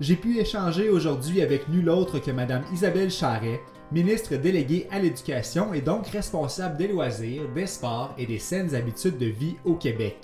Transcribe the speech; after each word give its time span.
j'ai 0.00 0.16
pu 0.16 0.38
échanger 0.38 0.88
aujourd'hui 0.88 1.42
avec 1.42 1.68
nul 1.68 1.90
autre 1.90 2.18
que 2.20 2.30
Mme 2.30 2.64
Isabelle 2.72 3.10
Charret, 3.10 3.60
ministre 3.92 4.34
déléguée 4.36 4.88
à 4.90 4.98
l'éducation 4.98 5.74
et 5.74 5.82
donc 5.82 6.06
responsable 6.06 6.78
des 6.78 6.88
loisirs, 6.88 7.52
des 7.54 7.66
sports 7.66 8.14
et 8.16 8.24
des 8.24 8.38
saines 8.38 8.74
habitudes 8.74 9.18
de 9.18 9.26
vie 9.26 9.56
au 9.66 9.74
Québec. 9.74 10.16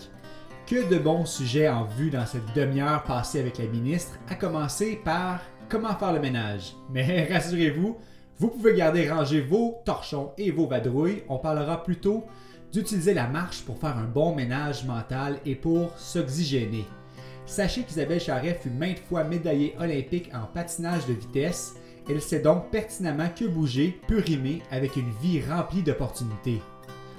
Que 0.66 0.88
de 0.88 0.98
bons 0.98 1.26
sujets 1.26 1.68
en 1.68 1.84
vue 1.84 2.10
dans 2.10 2.24
cette 2.24 2.54
demi-heure 2.54 3.02
passée 3.02 3.38
avec 3.38 3.58
la 3.58 3.66
ministre, 3.66 4.18
à 4.30 4.34
commencer 4.34 4.98
par 5.04 5.40
comment 5.68 5.94
faire 5.94 6.14
le 6.14 6.20
ménage. 6.20 6.74
Mais 6.90 7.28
rassurez-vous, 7.30 7.98
vous 8.38 8.48
pouvez 8.48 8.74
garder 8.74 9.10
rangés 9.10 9.42
vos 9.42 9.82
torchons 9.84 10.32
et 10.38 10.50
vos 10.50 10.66
vadrouilles. 10.66 11.22
On 11.28 11.36
parlera 11.36 11.82
plutôt 11.82 12.24
d'utiliser 12.72 13.12
la 13.12 13.28
marche 13.28 13.60
pour 13.62 13.78
faire 13.78 13.98
un 13.98 14.04
bon 14.04 14.34
ménage 14.34 14.86
mental 14.86 15.36
et 15.44 15.54
pour 15.54 15.98
s'oxygéner. 15.98 16.86
Sachez 17.46 17.84
qu'Isabelle 17.84 18.20
Charret 18.20 18.58
fut 18.60 18.70
maintes 18.70 18.98
fois 19.08 19.22
médaillée 19.22 19.74
olympique 19.78 20.30
en 20.34 20.46
patinage 20.52 21.06
de 21.06 21.12
vitesse. 21.12 21.76
Elle 22.10 22.20
sait 22.20 22.40
donc 22.40 22.70
pertinemment 22.70 23.28
que 23.28 23.44
bouger 23.44 23.98
peut 24.08 24.22
rimer 24.24 24.62
avec 24.70 24.96
une 24.96 25.10
vie 25.22 25.40
remplie 25.42 25.82
d'opportunités. 25.82 26.60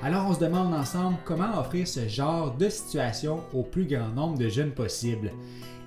Alors 0.04 0.28
on 0.30 0.34
se 0.34 0.40
demande 0.40 0.74
ensemble 0.74 1.18
comment 1.26 1.58
offrir 1.58 1.88
ce 1.88 2.08
genre 2.08 2.54
de 2.56 2.70
situation 2.70 3.42
au 3.54 3.64
plus 3.64 3.86
grand 3.86 4.10
nombre 4.10 4.38
de 4.38 4.48
jeunes 4.48 4.72
possible. 4.72 5.32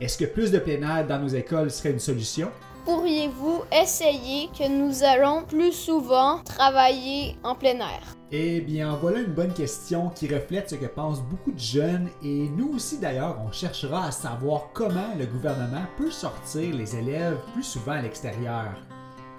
Est-ce 0.01 0.19
que 0.19 0.25
plus 0.25 0.51
de 0.51 0.59
plein 0.59 1.05
dans 1.05 1.20
nos 1.20 1.29
écoles 1.29 1.70
serait 1.70 1.92
une 1.92 2.01
solution? 2.01 2.51
Pourriez-vous 2.84 3.62
essayer 3.73 4.48
que 4.59 4.67
nous 4.69 5.05
allons 5.05 5.45
plus 5.45 5.73
souvent 5.73 6.39
travailler 6.39 7.36
en 7.42 7.55
plein 7.55 7.77
air? 7.77 8.00
Eh 8.33 8.61
bien, 8.61 8.97
voilà 8.97 9.20
une 9.20 9.34
bonne 9.34 9.53
question 9.53 10.09
qui 10.11 10.33
reflète 10.33 10.70
ce 10.70 10.77
que 10.77 10.86
pensent 10.86 11.23
beaucoup 11.23 11.53
de 11.53 11.58
jeunes 11.58 12.08
et 12.23 12.48
nous 12.56 12.75
aussi 12.75 12.98
d'ailleurs, 12.98 13.39
on 13.47 13.53
cherchera 13.53 14.06
à 14.06 14.11
savoir 14.12 14.69
comment 14.73 15.14
le 15.19 15.27
gouvernement 15.27 15.84
peut 15.98 16.11
sortir 16.11 16.75
les 16.75 16.97
élèves 16.97 17.39
plus 17.53 17.64
souvent 17.64 17.92
à 17.92 18.03
l'extérieur. 18.03 18.70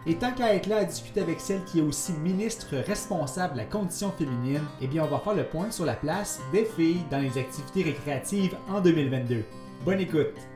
Et 0.06 0.16
tant 0.16 0.32
qu'à 0.32 0.54
être 0.54 0.68
là 0.68 0.78
à 0.78 0.84
discuter 0.84 1.22
avec 1.22 1.40
celle 1.40 1.64
qui 1.64 1.80
est 1.80 1.84
aussi 1.84 2.14
ministre 2.14 2.76
responsable 2.76 3.54
de 3.54 3.60
la 3.60 3.66
condition 3.66 4.12
féminine, 4.12 4.66
eh 4.82 4.88
bien 4.88 5.04
on 5.04 5.08
va 5.08 5.20
faire 5.20 5.36
le 5.36 5.46
point 5.46 5.72
sur 5.72 5.86
la 5.86 5.94
place 5.94 6.42
des 6.52 6.66
filles 6.66 7.06
dans 7.10 7.20
les 7.20 7.38
activités 7.38 7.84
récréatives 7.84 8.56
en 8.70 8.82
2022. 8.82 9.44
Bonne 9.86 10.00
écoute! 10.00 10.51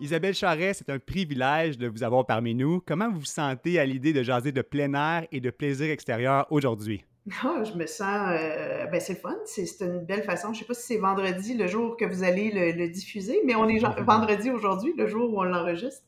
Isabelle 0.00 0.34
Charret, 0.34 0.74
c'est 0.74 0.90
un 0.90 0.98
privilège 0.98 1.78
de 1.78 1.86
vous 1.86 2.02
avoir 2.02 2.26
parmi 2.26 2.54
nous. 2.54 2.80
Comment 2.84 3.10
vous 3.10 3.20
vous 3.20 3.24
sentez 3.24 3.78
à 3.78 3.84
l'idée 3.84 4.12
de 4.12 4.22
jaser 4.22 4.52
de 4.52 4.62
plein 4.62 4.94
air 4.94 5.26
et 5.30 5.40
de 5.40 5.50
plaisir 5.50 5.90
extérieur 5.90 6.46
aujourd'hui? 6.50 7.04
Ah, 7.44 7.62
je 7.62 7.74
me 7.74 7.86
sens. 7.86 8.30
Euh, 8.32 8.86
ben 8.86 9.00
c'est 9.00 9.14
fun, 9.14 9.36
c'est 9.44 9.80
une 9.80 10.04
belle 10.04 10.24
façon. 10.24 10.48
Je 10.48 10.52
ne 10.52 10.58
sais 10.58 10.64
pas 10.64 10.74
si 10.74 10.82
c'est 10.82 10.98
vendredi, 10.98 11.54
le 11.54 11.68
jour 11.68 11.96
que 11.96 12.04
vous 12.04 12.24
allez 12.24 12.50
le, 12.50 12.88
diffuser, 12.88 13.40
mais 13.44 13.54
on 13.54 13.68
est 13.68 13.78
vendredi 14.02 14.50
aujourd'hui, 14.50 14.92
le 14.96 15.06
jour 15.06 15.32
où 15.32 15.40
on 15.40 15.44
l'enregistre. 15.44 16.04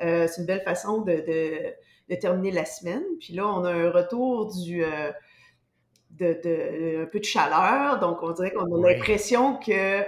Euh, 0.00 0.26
c'est 0.28 0.40
une 0.40 0.46
belle 0.46 0.62
façon 0.62 1.02
de, 1.02 1.74
terminer 2.18 2.52
la 2.52 2.64
semaine. 2.64 3.04
Puis 3.20 3.34
là, 3.34 3.46
on 3.46 3.64
a 3.64 3.72
un 3.72 3.90
retour 3.90 4.54
du. 4.54 4.82
Euh, 4.82 5.12
de, 6.12 7.02
un 7.02 7.06
peu 7.06 7.18
de 7.18 7.24
chaleur, 7.24 8.00
donc 8.00 8.22
on 8.22 8.30
dirait 8.30 8.50
qu'on 8.50 8.82
a 8.82 8.90
l'impression 8.90 9.58
que 9.58 10.00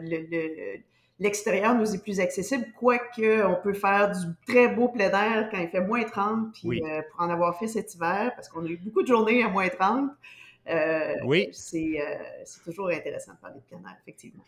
le 0.00 0.80
l'extérieur 1.18 1.74
nous 1.74 1.94
est 1.94 2.02
plus 2.02 2.20
accessible, 2.20 2.66
quoique 2.78 3.44
on 3.44 3.60
peut 3.62 3.72
faire 3.72 4.10
du 4.10 4.26
très 4.46 4.68
beau 4.68 4.88
plein 4.88 5.10
air 5.10 5.48
quand 5.50 5.58
il 5.58 5.68
fait 5.68 5.80
moins 5.80 6.04
30, 6.04 6.52
puis 6.52 6.82
euh, 6.82 7.02
pour 7.10 7.20
en 7.20 7.30
avoir 7.30 7.58
fait 7.58 7.68
cet 7.68 7.94
hiver, 7.94 8.32
parce 8.34 8.48
qu'on 8.48 8.64
a 8.64 8.68
eu 8.68 8.76
beaucoup 8.76 9.02
de 9.02 9.08
journées 9.08 9.42
à 9.42 9.48
moins 9.48 9.68
30, 9.68 10.10
euh, 10.68 11.14
oui. 11.24 11.48
c'est 11.52 12.00
toujours 12.64 12.88
intéressant 12.88 13.32
de 13.32 13.38
parler 13.38 13.56
de 13.56 13.76
plein 13.76 13.88
air, 13.88 13.96
effectivement 14.02 14.44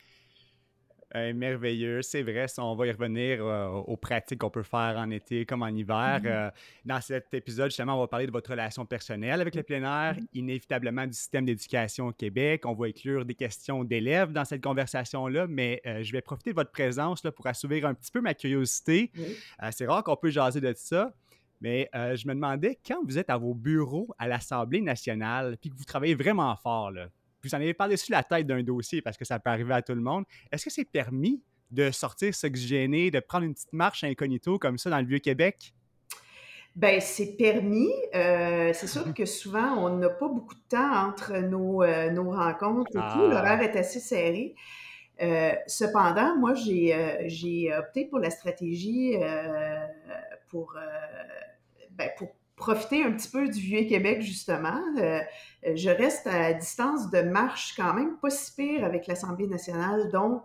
merveilleux, 1.14 2.02
c'est 2.02 2.22
vrai. 2.22 2.46
on 2.58 2.74
va 2.74 2.86
y 2.86 2.90
revenir 2.90 3.44
euh, 3.44 3.66
aux 3.68 3.96
pratiques 3.96 4.40
qu'on 4.40 4.50
peut 4.50 4.62
faire 4.62 4.96
en 4.98 5.10
été 5.10 5.46
comme 5.46 5.62
en 5.62 5.68
hiver. 5.68 6.20
Mm-hmm. 6.22 6.26
Euh, 6.26 6.50
dans 6.84 7.00
cet 7.00 7.32
épisode, 7.32 7.70
justement, 7.70 7.96
on 7.96 8.00
va 8.00 8.08
parler 8.08 8.26
de 8.26 8.32
votre 8.32 8.50
relation 8.50 8.84
personnelle 8.84 9.40
avec 9.40 9.54
le 9.54 9.62
plein 9.62 9.82
air, 9.82 10.14
mm-hmm. 10.14 10.26
inévitablement 10.34 11.06
du 11.06 11.14
système 11.14 11.46
d'éducation 11.46 12.08
au 12.08 12.12
Québec. 12.12 12.66
On 12.66 12.74
va 12.74 12.86
inclure 12.86 13.24
des 13.24 13.34
questions 13.34 13.84
d'élèves 13.84 14.32
dans 14.32 14.44
cette 14.44 14.62
conversation-là, 14.62 15.46
mais 15.48 15.80
euh, 15.86 16.02
je 16.02 16.12
vais 16.12 16.20
profiter 16.20 16.50
de 16.50 16.56
votre 16.56 16.72
présence 16.72 17.24
là, 17.24 17.32
pour 17.32 17.46
assouvir 17.46 17.86
un 17.86 17.94
petit 17.94 18.10
peu 18.10 18.20
ma 18.20 18.34
curiosité. 18.34 19.10
c'est 19.70 19.86
rare 19.86 20.04
qu'on 20.04 20.16
peut 20.16 20.30
jaser 20.30 20.60
de 20.60 20.72
ça. 20.76 21.12
Mais 21.60 21.90
je 21.92 22.28
me 22.28 22.34
demandais, 22.34 22.78
quand 22.86 23.04
vous 23.04 23.18
êtes 23.18 23.30
à 23.30 23.36
vos 23.36 23.52
bureaux 23.52 24.14
à 24.16 24.28
l'Assemblée 24.28 24.80
nationale, 24.80 25.56
puis 25.60 25.70
que 25.70 25.76
vous 25.76 25.84
travaillez 25.84 26.14
vraiment 26.14 26.54
fort, 26.54 26.92
là, 26.92 27.08
vous 27.42 27.54
en 27.54 27.58
avez 27.58 27.74
pas 27.74 27.88
dessus 27.88 28.12
la 28.12 28.22
tête 28.22 28.46
d'un 28.46 28.62
dossier 28.62 29.02
parce 29.02 29.16
que 29.16 29.24
ça 29.24 29.38
peut 29.38 29.50
arriver 29.50 29.74
à 29.74 29.82
tout 29.82 29.94
le 29.94 30.00
monde. 30.00 30.24
Est-ce 30.50 30.64
que 30.64 30.70
c'est 30.70 30.84
permis 30.84 31.42
de 31.70 31.90
sortir 31.90 32.34
s'oxygéner, 32.34 33.10
de 33.10 33.20
prendre 33.20 33.44
une 33.44 33.54
petite 33.54 33.72
marche 33.72 34.04
incognito 34.04 34.58
comme 34.58 34.78
ça 34.78 34.90
dans 34.90 34.98
le 34.98 35.06
Vieux-Québec? 35.06 35.74
Ben 36.76 37.00
c'est 37.00 37.36
permis. 37.36 37.92
Euh, 38.14 38.70
c'est 38.72 38.86
sûr 38.86 39.12
que 39.14 39.24
souvent, 39.24 39.76
on 39.78 39.96
n'a 39.96 40.08
pas 40.08 40.28
beaucoup 40.28 40.54
de 40.54 40.68
temps 40.68 41.08
entre 41.08 41.36
nos, 41.38 41.82
euh, 41.82 42.10
nos 42.10 42.30
rencontres 42.30 42.90
et 42.90 43.00
tout. 43.00 43.24
Ah. 43.24 43.28
L'horaire 43.28 43.60
est 43.62 43.76
assez 43.76 44.00
serré. 44.00 44.54
Euh, 45.20 45.52
cependant, 45.66 46.36
moi, 46.36 46.54
j'ai 46.54 47.74
opté 47.76 48.04
pour 48.04 48.20
la 48.20 48.30
stratégie 48.30 49.16
pour, 50.48 50.76
ben, 51.90 52.10
pour 52.16 52.28
profiter 52.58 53.02
un 53.02 53.12
petit 53.12 53.30
peu 53.30 53.48
du 53.48 53.60
Vieux-Québec, 53.60 54.20
justement. 54.20 54.80
Euh, 54.98 55.20
je 55.74 55.88
reste 55.88 56.26
à 56.26 56.52
distance 56.52 57.10
de 57.10 57.22
marche 57.22 57.74
quand 57.76 57.94
même 57.94 58.16
pas 58.20 58.30
si 58.30 58.54
pire 58.54 58.84
avec 58.84 59.06
l'Assemblée 59.06 59.46
nationale, 59.46 60.10
donc... 60.10 60.42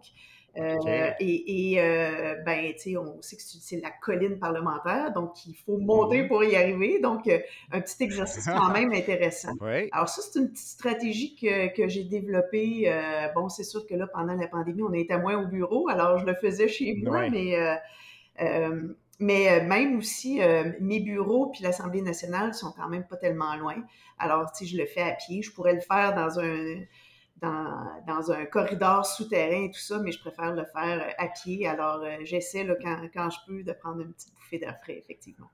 Euh, 0.56 1.10
et, 1.20 1.78
euh, 1.80 2.36
ben, 2.46 2.74
tu 2.74 2.92
sais, 2.92 2.98
on 2.98 3.20
sait 3.24 3.38
que 3.38 3.42
c'est 3.42 3.82
la 3.82 3.90
colline 3.90 4.38
parlementaire, 4.38 5.12
donc 5.12 5.48
il 5.48 5.56
faut 5.56 5.80
monter 5.80 6.22
mhm. 6.22 6.28
pour 6.28 6.44
y 6.44 6.56
arriver. 6.56 7.00
Donc, 7.00 7.28
un 7.72 7.82
petit 7.82 8.04
exercice 8.04 8.46
quand 8.46 8.72
même 8.72 8.92
intéressant. 8.92 9.50
Alors, 9.92 10.08
ça, 10.08 10.22
c'est 10.22 10.38
une 10.38 10.52
petite 10.52 10.68
stratégie 10.68 11.36
que, 11.36 11.76
que 11.76 11.88
j'ai 11.88 12.04
développée. 12.04 12.88
bon, 13.34 13.50
c'est 13.50 13.64
sûr 13.64 13.88
que 13.88 13.96
là, 13.96 14.06
pendant 14.06 14.36
la 14.36 14.48
pandémie, 14.48 14.84
on 14.84 14.94
était 14.94 15.18
moins 15.18 15.42
au 15.42 15.48
bureau, 15.48 15.90
alors 15.90 16.20
je 16.20 16.26
le 16.28 16.36
faisais 16.36 16.68
chez 16.68 16.94
moi, 17.04 17.28
mais 17.32 17.58
mais 19.24 19.50
euh, 19.50 19.66
même 19.66 19.98
aussi, 19.98 20.42
euh, 20.42 20.72
mes 20.82 21.00
bureaux 21.00 21.48
puis 21.48 21.64
l'Assemblée 21.64 22.02
nationale 22.02 22.54
sont 22.54 22.74
quand 22.76 22.90
même 22.90 23.08
pas 23.08 23.18
tellement 23.18 23.56
loin. 23.56 23.76
Alors, 24.20 24.50
si 24.54 24.68
je 24.68 24.78
le 24.78 24.86
fais 24.86 25.02
à 25.02 25.14
pied, 25.14 25.42
je 25.42 25.52
pourrais 25.52 25.74
le 25.74 25.82
faire 25.82 26.14
dans 26.14 26.40
un, 28.32 28.46
corridor 28.46 29.06
souterrain 29.06 29.64
et 29.64 29.72
tout 29.72 29.80
ça, 29.80 30.00
mais 30.00 30.12
je 30.12 30.20
préfère 30.20 30.54
le 30.54 30.66
faire 30.66 31.08
euh, 31.08 31.12
à 31.18 31.28
pied. 31.30 31.66
Alors, 31.68 32.04
j'essaie 32.24 32.68
quand, 32.82 33.02
quand 33.14 33.30
je 33.30 33.38
peux 33.48 33.64
de 33.64 33.74
prendre 33.74 34.02
une 34.02 34.14
petite 34.14 34.34
bouffée 34.34 34.60
d'air 34.60 34.78
frais, 34.84 34.98
effectivement. 34.98 35.50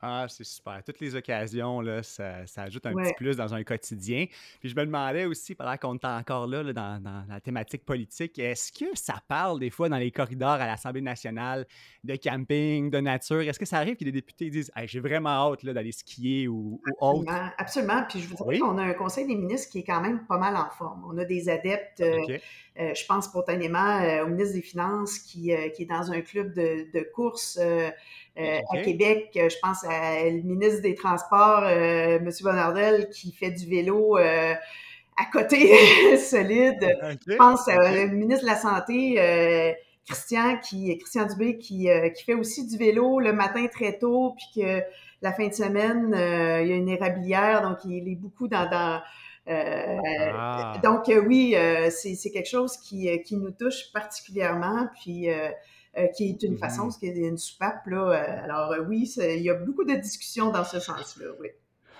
Ah, 0.00 0.26
c'est 0.28 0.44
super. 0.44 0.82
Toutes 0.84 1.00
les 1.00 1.14
occasions, 1.14 1.80
là, 1.80 2.02
ça, 2.02 2.44
ajoute 2.56 2.86
un 2.86 2.94
petit 2.94 3.14
plus 3.14 3.36
dans 3.36 3.54
un 3.54 3.62
quotidien. 3.64 4.26
Puis 4.60 4.68
je 4.68 4.76
me 4.76 4.84
demandais 4.84 5.24
aussi, 5.24 5.54
pendant 5.54 5.76
qu'on 5.76 5.96
est 5.96 6.04
encore 6.04 6.46
là, 6.46 6.72
dans, 6.72 7.24
la 7.28 7.40
thématique 7.40 7.84
politique, 7.84 8.38
est-ce 8.38 8.72
que 8.72 8.86
ça 8.94 9.22
parle 9.28 9.60
des 9.60 9.70
fois 9.70 9.88
dans 9.88 9.96
les 9.96 10.10
corridors 10.10 10.50
à 10.50 10.66
l'Assemblée 10.66 11.00
nationale 11.00 11.66
de 12.02 12.16
camping, 12.16 12.90
de 12.90 13.00
nature? 13.00 13.40
Est-ce 13.40 13.58
que 13.58 13.66
ça 13.66 13.78
arrive 13.78 13.96
que 13.96 14.04
les 14.04 14.12
députés 14.12 14.50
disent 14.50 14.70
J'ai 14.84 15.00
vraiment 15.00 15.30
hâte 15.30 15.64
d'aller 15.64 15.92
skier 15.92 16.48
ou, 16.48 16.80
autre? 17.00 17.30
Absolument. 17.58 18.04
Puis 18.08 18.20
je 18.20 18.28
vous 18.28 18.52
dis 18.52 18.58
qu'on 18.58 18.78
a 18.78 18.82
un 18.82 18.94
conseil 18.94 19.26
des 19.26 19.36
ministres 19.36 19.70
qui 19.70 19.80
est 19.80 19.84
quand 19.84 20.00
même 20.00 20.26
pas 20.26 20.38
mal 20.38 20.56
en 20.56 20.70
forme. 20.70 21.04
On 21.06 21.16
a 21.18 21.24
des 21.24 21.48
adeptes. 21.48 22.00
Euh, 22.00 22.38
euh, 22.80 22.92
je 22.94 23.06
pense 23.06 23.26
spontanément 23.26 24.00
euh, 24.00 24.24
au 24.24 24.28
ministre 24.28 24.54
des 24.54 24.62
Finances 24.62 25.18
qui, 25.18 25.52
qui, 25.74 25.82
est 25.82 25.88
dans 25.88 26.10
un 26.10 26.20
club 26.20 26.52
de, 26.54 26.90
de 26.92 27.08
course 27.14 27.58
euh, 28.36 28.58
à 28.72 28.78
Québec, 28.78 29.30
euh, 29.36 29.48
je 29.48 29.56
pense 29.62 29.84
à 29.84 30.24
le 30.24 30.42
ministre 30.42 30.82
des 30.82 30.96
Transports, 30.96 31.62
euh, 31.62 32.18
M. 32.18 32.30
Bonardel, 32.42 33.08
qui 33.10 33.32
fait 33.32 33.52
du 33.52 33.66
vélo 33.66 34.16
à 34.16 35.24
côté 35.32 36.16
solide. 36.18 36.84
Je 37.28 37.36
pense 37.36 37.68
au 37.68 38.08
ministre 38.08 38.42
de 38.42 38.50
la 38.50 38.56
Santé, 38.56 39.76
Christian, 40.04 40.58
qui, 40.58 40.98
Christian 40.98 41.26
Dubé, 41.26 41.58
qui, 41.58 41.88
qui 42.16 42.24
fait 42.24 42.34
aussi 42.34 42.66
du 42.66 42.76
vélo 42.76 43.20
le 43.20 43.32
matin 43.32 43.66
très 43.68 43.98
tôt, 43.98 44.34
puis 44.36 44.62
que 44.62 44.82
la 45.22 45.32
fin 45.32 45.46
de 45.46 45.54
semaine, 45.54 46.08
il 46.10 46.68
y 46.68 46.72
a 46.72 46.76
une 46.76 46.88
érablière, 46.88 47.62
donc 47.62 47.78
il 47.84 48.08
est 48.08 48.16
beaucoup 48.16 48.48
dans... 48.48 48.68
dans 48.68 49.00
ah. 49.46 50.72
Donc 50.82 51.04
oui, 51.24 51.54
c'est 51.90 52.30
quelque 52.32 52.48
chose 52.48 52.76
qui, 52.78 53.22
qui 53.22 53.36
nous 53.36 53.52
touche 53.52 53.92
particulièrement. 53.92 54.88
Puis 55.00 55.28
qui 56.16 56.30
est 56.30 56.42
une 56.42 56.58
façon, 56.58 56.90
ce 56.90 56.98
qui 56.98 57.06
est 57.06 57.16
une 57.16 57.38
soupape. 57.38 57.86
Là, 57.86 58.10
alors 58.44 58.74
oui, 58.88 59.12
il 59.18 59.42
y 59.42 59.50
a 59.50 59.54
beaucoup 59.54 59.84
de 59.84 59.94
discussions 59.94 60.50
dans 60.50 60.64
ce 60.64 60.80
sens-là, 60.80 61.26
oui. 61.40 61.48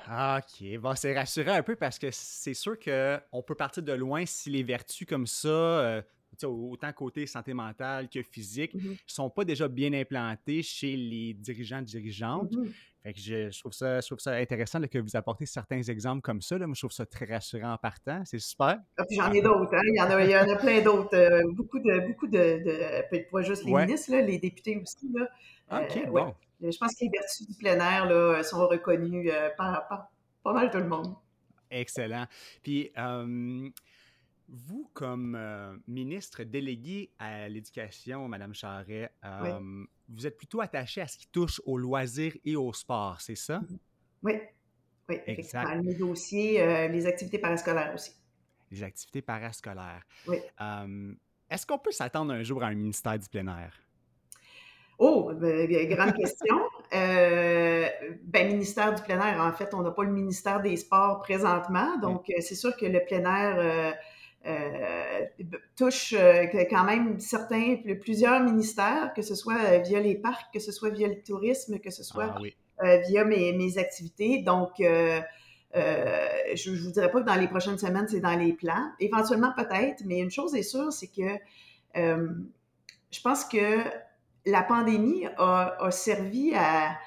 Ah, 0.07 0.41
OK. 0.41 0.79
Bon, 0.79 0.95
c'est 0.95 1.15
rassurant 1.15 1.55
un 1.55 1.63
peu 1.63 1.77
parce 1.77 1.99
que 1.99 2.09
c'est 2.11 2.55
sûr 2.55 2.79
qu'on 2.79 3.43
peut 3.43 3.55
partir 3.55 3.83
de 3.83 3.93
loin 3.93 4.27
si 4.27 4.51
les 4.51 4.63
vertus 4.63 5.07
comme 5.09 5.27
ça, 5.27 5.49
euh, 5.49 6.03
autant 6.43 6.93
côté 6.93 7.27
santé 7.27 7.55
mentale 7.55 8.09
que 8.09 8.23
physique, 8.23 8.75
ne 8.75 8.81
mmh 8.81 8.97
sont 9.07 9.31
pas 9.31 9.45
déjà 9.45 9.69
bien 9.69 9.93
implantées 9.93 10.63
chez 10.63 10.97
les 10.97 11.35
dirigeants 11.35 11.83
dirigeantes. 11.83 12.53
Mmh 12.53 12.69
fait 13.05 13.13
que 13.13 13.21
je, 13.21 13.61
trouve 13.61 13.73
ça, 13.73 14.01
je 14.01 14.07
trouve 14.07 14.19
ça 14.19 14.33
intéressant 14.33 14.81
que 14.81 14.99
vous 14.99 15.15
apportez 15.15 15.45
certains 15.45 15.83
exemples 15.83 16.23
comme 16.23 16.41
ça. 16.41 16.57
Là. 16.57 16.67
Moi, 16.67 16.75
je 16.75 16.81
trouve 16.81 16.91
ça 16.91 17.05
très 17.05 17.27
rassurant 17.27 17.75
en 17.75 17.77
partant. 17.77 18.23
C'est 18.25 18.39
super. 18.39 18.79
Ah, 18.97 19.03
j'en 19.11 19.31
ai 19.31 19.43
d'autres. 19.43 19.75
Hein. 19.75 19.83
Il, 19.85 19.99
y 19.99 20.01
en 20.01 20.11
a, 20.11 20.25
il 20.25 20.31
y 20.31 20.37
en 20.37 20.49
a 20.49 20.57
plein 20.57 20.81
d'autres. 20.81 21.15
Euh, 21.15 21.43
beaucoup 21.53 21.81
de, 21.81 22.07
beaucoup 22.07 22.27
de, 22.27 23.31
pas 23.31 23.43
juste 23.43 23.65
les 23.65 23.75
ministres, 23.75 24.11
là, 24.11 24.23
les 24.23 24.39
députés 24.39 24.81
aussi. 24.81 25.13
Là. 25.15 25.29
OK, 25.83 25.97
euh, 25.99 26.07
bon. 26.07 26.35
Je 26.63 26.79
pense 26.79 26.95
que 26.95 27.05
les 27.05 27.11
vertus 27.11 27.47
du 27.47 27.55
plein 27.57 27.79
air 27.79 28.07
là, 28.07 28.43
sont 28.43 28.67
reconnues 28.67 29.31
euh, 29.31 29.51
par, 29.55 29.87
pas 30.43 30.53
mal 30.55 30.71
tout 30.71 30.79
le 30.79 30.89
monde. 30.89 31.15
Excellent. 31.71 32.27
Puis, 32.63 32.91
euh, 32.97 33.69
vous, 34.49 34.91
comme 34.93 35.35
euh, 35.35 35.77
ministre 35.87 36.43
délégué 36.45 37.11
à 37.19 37.49
l'éducation, 37.49 38.29
Madame 38.29 38.55
Charret, 38.55 39.11
vous 40.09 40.27
êtes 40.27 40.37
plutôt 40.37 40.61
attaché 40.61 41.01
à 41.01 41.07
ce 41.07 41.17
qui 41.17 41.27
touche 41.29 41.61
aux 41.65 41.79
loisirs 41.79 42.37
et 42.45 42.57
au 42.57 42.73
sport, 42.73 43.21
c'est 43.21 43.37
ça? 43.37 43.63
Oui, 44.23 44.35
oui, 45.09 45.17
effectivement. 45.27 45.75
Les 45.83 45.95
dossiers, 45.95 46.89
les 46.89 47.07
activités 47.07 47.39
parascolaires 47.39 47.95
aussi. 47.95 48.13
Les 48.71 48.83
activités 48.83 49.23
parascolaires. 49.23 50.03
Oui. 50.27 50.39
Est-ce 51.51 51.67
qu'on 51.67 51.79
peut 51.79 51.93
s'attendre 51.93 52.33
un 52.33 52.43
jour 52.43 52.63
à 52.63 52.67
un 52.67 52.75
ministère 52.75 53.19
du 53.19 53.29
plein 53.29 53.47
air? 53.47 53.73
Oh, 54.99 55.31
ben, 55.35 55.69
grande 55.89 56.15
question. 56.17 56.57
Euh, 56.93 57.89
ben, 58.23 58.49
ministère 58.49 58.95
du 58.95 59.03
plein 59.03 59.21
air, 59.21 59.41
en 59.41 59.53
fait, 59.53 59.75
on 59.75 59.83
n'a 59.83 59.91
pas 59.91 60.05
le 60.05 60.13
ministère 60.13 60.61
des 60.61 60.77
Sports 60.77 61.21
présentement, 61.21 61.99
donc 61.99 62.31
euh, 62.31 62.41
c'est 62.41 62.55
sûr 62.55 62.77
que 62.77 62.87
le 62.87 63.05
plein 63.05 63.25
air 63.25 63.57
euh, 63.59 63.93
touche 65.77 66.15
quand 66.71 66.85
même 66.85 67.19
certains, 67.21 67.77
plusieurs 68.01 68.41
ministères, 68.41 69.13
que 69.15 69.23
ce 69.23 69.35
soit 69.35 69.79
via 69.79 70.01
les 70.01 70.17
parcs, 70.17 70.53
que 70.53 70.61
ce 70.61 70.73
soit 70.73 70.91
via 70.91 71.09
le 71.09 71.23
tourisme, 71.23 71.79
que 71.79 71.91
ce 71.91 72.03
soit 72.03 72.35
ah 72.79 72.97
via 73.09 73.25
mes, 73.25 73.53
mes, 73.53 73.79
activités. 73.79 74.43
Donc, 74.43 74.73
je 74.79 75.23
ne 75.75 76.77
vous 76.77 76.91
dirais 76.93 77.11
pas 77.11 77.21
que 77.21 77.27
dans 77.27 77.41
les 77.41 77.49
prochaines 77.49 77.79
semaines, 77.79 78.07
c'est 78.09 78.21
dans 78.21 78.39
les 78.39 78.53
plans. 78.53 78.91
Éventuellement, 79.01 79.53
peut-être, 79.57 80.03
mais 80.05 80.19
une 80.19 80.31
chose 80.31 80.55
est 80.55 80.63
sûre, 80.63 80.93
c'est 80.93 81.09
que 81.09 81.39
je 81.95 83.21
pense 83.23 83.45
que 83.45 83.79
la 84.47 84.63
pandémie 84.63 85.27
a, 85.39 85.91
servi 85.91 86.55
à, 86.55 86.99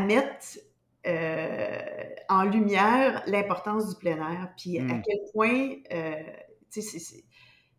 mettre 0.00 0.58
euh, 1.06 1.75
en 2.28 2.44
lumière 2.44 3.22
l'importance 3.26 3.88
du 3.88 3.96
plein 3.96 4.16
air, 4.16 4.52
puis 4.56 4.78
à 4.78 4.82
hmm. 4.82 5.02
quel 5.02 5.18
point, 5.32 5.74
euh, 5.92 6.22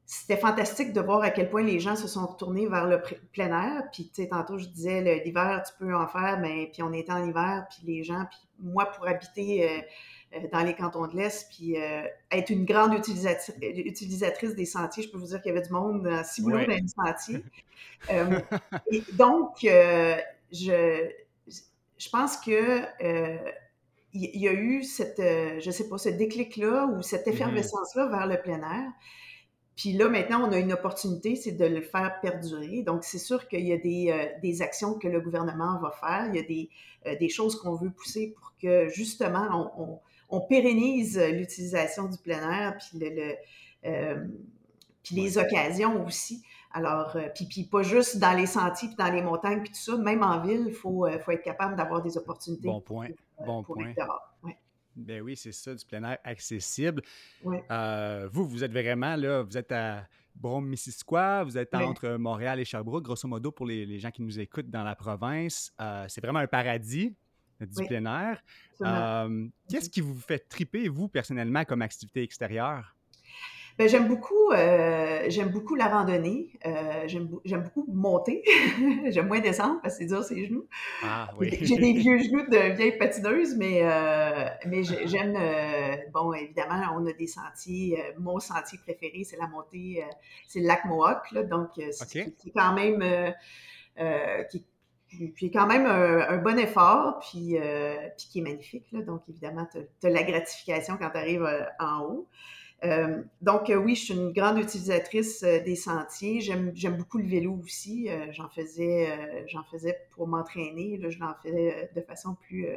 c'était 0.06 0.38
fantastique 0.38 0.94
de 0.94 1.02
voir 1.02 1.22
à 1.22 1.30
quel 1.30 1.50
point 1.50 1.64
les 1.64 1.80
gens 1.80 1.96
se 1.96 2.08
sont 2.08 2.26
retournés 2.26 2.68
vers 2.68 2.88
le 2.88 3.02
plein 3.34 3.50
air. 3.50 3.84
Puis, 3.92 4.08
tu 4.08 4.24
sais, 4.24 4.30
tantôt, 4.30 4.58
je 4.58 4.68
disais, 4.68 5.22
l'hiver, 5.24 5.64
tu 5.66 5.74
peux 5.78 5.94
en 5.96 6.08
faire, 6.08 6.40
mais 6.40 6.70
puis 6.72 6.82
on 6.84 6.94
était 6.94 7.12
en 7.12 7.26
hiver, 7.28 7.68
puis 7.70 7.86
les 7.86 8.04
gens, 8.04 8.26
puis 8.30 8.40
moi, 8.60 8.86
pour 8.86 9.08
habiter 9.08 9.70
euh, 10.34 10.40
dans 10.52 10.64
les 10.64 10.76
cantons 10.76 11.08
de 11.08 11.16
l'Est, 11.16 11.50
puis 11.56 11.76
être 12.32 12.50
une 12.50 12.66
grande 12.66 12.94
utilisatrice, 12.94 14.56
des 14.56 14.66
sentiers, 14.66 15.04
je 15.04 15.10
peux 15.10 15.18
vous 15.18 15.28
dire 15.28 15.42
qu'il 15.42 15.54
y 15.54 15.58
avait 15.58 15.66
du 15.66 15.74
monde 15.74 16.08
en 16.08 16.24
ciboulot 16.24 16.66
dans 16.66 16.74
les 16.74 16.88
sentiers. 16.88 17.44
Euh, 18.12 18.40
et 18.92 19.04
donc, 19.14 19.64
euh, 19.64 20.18
je, 20.52 21.10
je 21.98 22.10
pense 22.10 22.38
que 22.38 22.82
euh, 23.04 23.38
il 24.18 24.42
y, 24.42 24.48
a 24.48 24.54
eu 24.54 24.84
cette, 24.84 25.22
je 25.22 25.72
sais 25.72 25.88
pas, 25.88 25.98
ce 25.98 26.10
déclic-là 26.10 26.88
ou 26.88 27.02
cette 27.02 27.26
mm-hmm. 27.26 27.32
effervescence-là 27.32 28.08
vers 28.08 28.28
le 28.28 28.42
plein 28.42 28.60
air. 28.60 28.92
Puis 29.76 29.94
là, 29.94 30.10
maintenant, 30.10 30.48
on 30.48 30.52
a 30.52 30.58
une 30.58 30.74
opportunité, 30.74 31.36
c'est 31.36 31.52
de 31.52 31.66
le 31.66 31.82
faire 31.82 32.20
perdurer. 32.20 32.82
Donc, 32.82 33.04
c'est 33.04 33.20
sûr 33.20 33.48
qu'il 33.48 33.68
y 33.68 33.72
a 33.72 33.78
des, 33.78 34.32
des, 34.42 34.62
actions 34.64 34.96
que 34.96 35.08
le 35.08 35.22
gouvernement 35.22 35.80
va 35.80 35.92
faire. 35.92 36.28
Il 36.34 36.36
y 36.36 36.40
a 36.40 36.48
des, 36.48 37.18
des 37.20 37.30
choses 37.30 37.56
qu'on 37.62 37.76
veut 37.76 37.92
pousser 37.92 38.34
pour 38.36 38.54
que, 38.60 38.90
justement, 38.90 39.72
on, 39.78 40.00
on, 40.30 40.42
pérennise 40.42 41.20
l'utilisation 41.20 42.06
du 42.06 42.18
plein 42.18 42.42
air, 42.52 42.78
puis, 42.80 43.00
le, 43.00 43.36
puis 45.04 45.16
les 45.16 45.38
occasions 45.38 46.04
aussi. 46.08 46.42
Alors, 46.78 47.16
euh, 47.16 47.30
puis, 47.34 47.64
pas 47.64 47.82
juste 47.82 48.18
dans 48.20 48.34
les 48.34 48.46
sentiers, 48.46 48.90
puis 48.90 48.98
dans 48.98 49.12
les 49.12 49.22
montagnes, 49.22 49.62
puis 49.62 49.72
tout 49.72 49.80
ça, 49.80 49.98
même 49.98 50.22
en 50.22 50.42
ville, 50.42 50.66
il 50.68 50.74
faut, 50.74 51.06
euh, 51.06 51.18
faut, 51.20 51.32
être 51.32 51.44
capable 51.44 51.76
d'avoir 51.76 52.02
des 52.02 52.18
opportunités. 52.18 52.68
Bon 52.68 52.82
point, 52.82 53.08
pour, 53.38 53.44
euh, 53.44 53.48
bon 53.48 53.64
point. 53.64 53.94
Ben 54.96 55.22
oui, 55.22 55.38
c'est 55.38 55.52
ça, 55.52 55.76
du 55.76 55.86
plein 55.86 56.04
air 56.04 56.18
accessible. 56.24 57.04
vous, 57.44 58.48
vous 58.48 58.64
êtes 58.64 58.72
vraiment 58.72 59.16
là, 59.16 59.44
vous 59.44 59.58
êtes 59.58 59.72
à 59.72 60.08
Brome-Missisquoi, 60.36 61.44
vous 61.44 61.58
êtes 61.58 61.74
entre 61.76 62.10
Montréal 62.18 62.60
et 62.60 62.66
Sherbrooke, 62.66 63.04
grosso 63.04 63.28
modo, 63.28 63.52
pour 63.52 63.66
les, 63.68 64.00
gens 64.00 64.12
qui 64.12 64.24
nous 64.24 64.40
écoutent 64.40 64.70
dans 64.70 64.84
la 64.84 64.96
province. 64.96 65.72
c'est 66.08 66.22
vraiment 66.22 66.40
un 66.40 66.48
paradis 66.48 67.16
du 67.62 67.86
plein 67.86 68.06
air. 68.06 68.44
Qu'est-ce 69.70 69.90
qui 69.90 70.02
vous 70.02 70.20
fait 70.20 70.40
triper, 70.40 70.88
vous, 70.90 71.08
personnellement, 71.08 71.64
comme 71.64 71.84
activité 71.84 72.24
extérieure? 72.24 72.97
Ben, 73.78 73.88
j'aime 73.88 74.08
beaucoup, 74.08 74.52
euh, 74.54 75.26
j'aime 75.28 75.50
beaucoup 75.50 75.76
la 75.76 75.88
randonnée. 75.88 76.50
Euh, 76.66 77.04
j'aime, 77.06 77.28
beaucoup 77.62 77.86
monter. 77.88 78.42
j'aime 79.10 79.28
moins 79.28 79.40
descendre 79.40 79.80
parce 79.84 79.96
que 79.96 80.00
c'est 80.00 80.08
dur 80.08 80.24
ses 80.24 80.46
genoux. 80.46 80.66
Ah, 81.04 81.30
oui. 81.38 81.56
J'ai 81.62 81.76
des 81.76 81.94
vieux 81.94 82.18
genoux 82.18 82.44
de 82.50 82.76
vieille 82.76 82.98
patineuse, 82.98 83.56
mais, 83.56 83.82
euh, 83.84 84.50
mais 84.66 84.82
j'aime. 85.06 85.38
bon, 86.12 86.34
évidemment, 86.34 86.82
on 86.96 87.06
a 87.06 87.14
des 87.14 87.28
sentiers. 87.28 88.02
mon 88.18 88.40
sentier 88.40 88.80
préféré, 88.80 89.24
c'est 89.24 89.38
la 89.38 89.48
montée, 89.48 90.04
c'est 90.48 90.60
le 90.60 90.66
lac 90.66 90.86
Mohawk. 90.86 91.32
Là, 91.32 91.44
donc, 91.44 91.70
c'est, 91.92 92.26
quand 92.56 92.74
même. 92.74 93.34
qui, 94.50 94.66
est 95.46 95.52
quand 95.52 95.68
même 95.68 95.86
un, 95.86 96.38
bon 96.38 96.58
effort, 96.58 97.20
puis, 97.20 97.58
puis 98.18 98.28
qui 98.28 98.40
est 98.40 98.44
magnifique. 98.44 98.88
Là. 98.92 99.04
Donc, 99.04 99.22
évidemment, 99.30 99.68
tu 99.72 100.08
as 100.08 100.10
la 100.10 100.24
gratification 100.24 100.98
quand 101.00 101.12
tu 101.12 101.18
arrives 101.18 101.48
en 101.80 102.02
haut. 102.02 102.28
Euh, 102.84 103.24
donc, 103.42 103.70
euh, 103.70 103.76
oui, 103.76 103.96
je 103.96 104.06
suis 104.06 104.14
une 104.14 104.32
grande 104.32 104.60
utilisatrice 104.60 105.44
euh, 105.44 105.60
des 105.64 105.76
sentiers. 105.76 106.42
J'aime 106.42 106.98
beaucoup 106.98 107.18
le 107.18 107.28
vélo 107.28 107.60
aussi. 107.64 108.10
j'en 108.32 108.50
faisais, 108.50 109.46
j'en 109.48 109.64
faisais 109.64 109.98
pour 110.12 110.28
m'entraîner. 110.28 111.00
je 111.10 111.20
l'en 111.20 111.34
fais 111.42 111.90
de 111.96 112.02
façon 112.02 112.36
plus 112.36 112.68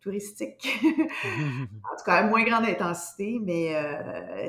touristique. 0.00 0.68
en 0.84 1.96
tout 1.96 2.04
cas, 2.04 2.14
à 2.14 2.22
moins 2.24 2.42
grande 2.44 2.64
intensité, 2.64 3.38
mais 3.40 3.72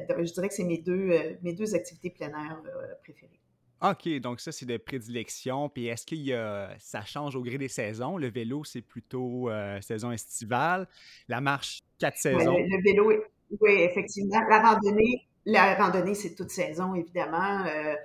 je 0.10 0.34
dirais 0.34 0.48
que 0.48 0.56
c'est 0.56 0.63
mes 0.63 0.80
deux, 0.80 1.38
mes 1.42 1.54
deux 1.54 1.75
activités 1.75 2.10
plein 2.10 2.30
air 2.30 2.62
préférées. 3.04 3.39
OK, 3.82 4.08
donc 4.22 4.39
ça, 4.39 4.54
c'est 4.54 4.66
de 4.66 4.78
prédilection. 4.78 5.68
Puis 5.68 5.88
est-ce 5.88 6.06
que 6.06 6.80
ça 6.80 7.04
change 7.04 7.36
au 7.36 7.44
gré 7.44 7.58
des 7.58 7.68
saisons? 7.68 8.18
Le 8.18 8.30
vélo, 8.30 8.63
c'est 8.63 8.82
plutôt 8.82 9.50
saison 9.82 10.12
estivale. 10.12 10.88
La 11.28 11.42
marche, 11.42 11.82
quatre 12.00 12.18
saisons. 12.18 12.58
le, 12.58 12.82
vélo, 12.82 13.12
oui, 13.62 13.72
effectivement. 13.82 14.40
La 14.50 14.60
randonnée, 14.62 15.28
la 15.46 15.76
randonnée, 15.76 16.16
c'est 16.16 16.36
toute 16.36 16.50
saison, 16.52 16.96
évidemment. 16.96 17.66
Euh, 17.66 17.96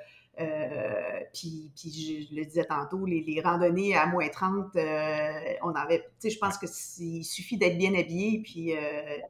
puis, 1.33 1.71
puis, 1.76 2.28
je 2.30 2.35
le 2.35 2.45
disais 2.45 2.64
tantôt, 2.64 3.04
les, 3.04 3.40
randonnées 3.45 3.97
à 3.97 4.07
moins 4.07 4.28
30, 4.28 4.76
euh, 4.76 5.30
on 5.62 5.73
avait, 5.73 6.00
tu 6.00 6.07
sais, 6.18 6.30
je 6.30 6.38
pense 6.38 6.59
que 6.59 6.66
il 7.00 7.25
suffit 7.25 7.57
d'être 7.57 7.76
bien 7.76 7.95
habillé, 7.95 8.40
puis, 8.42 8.73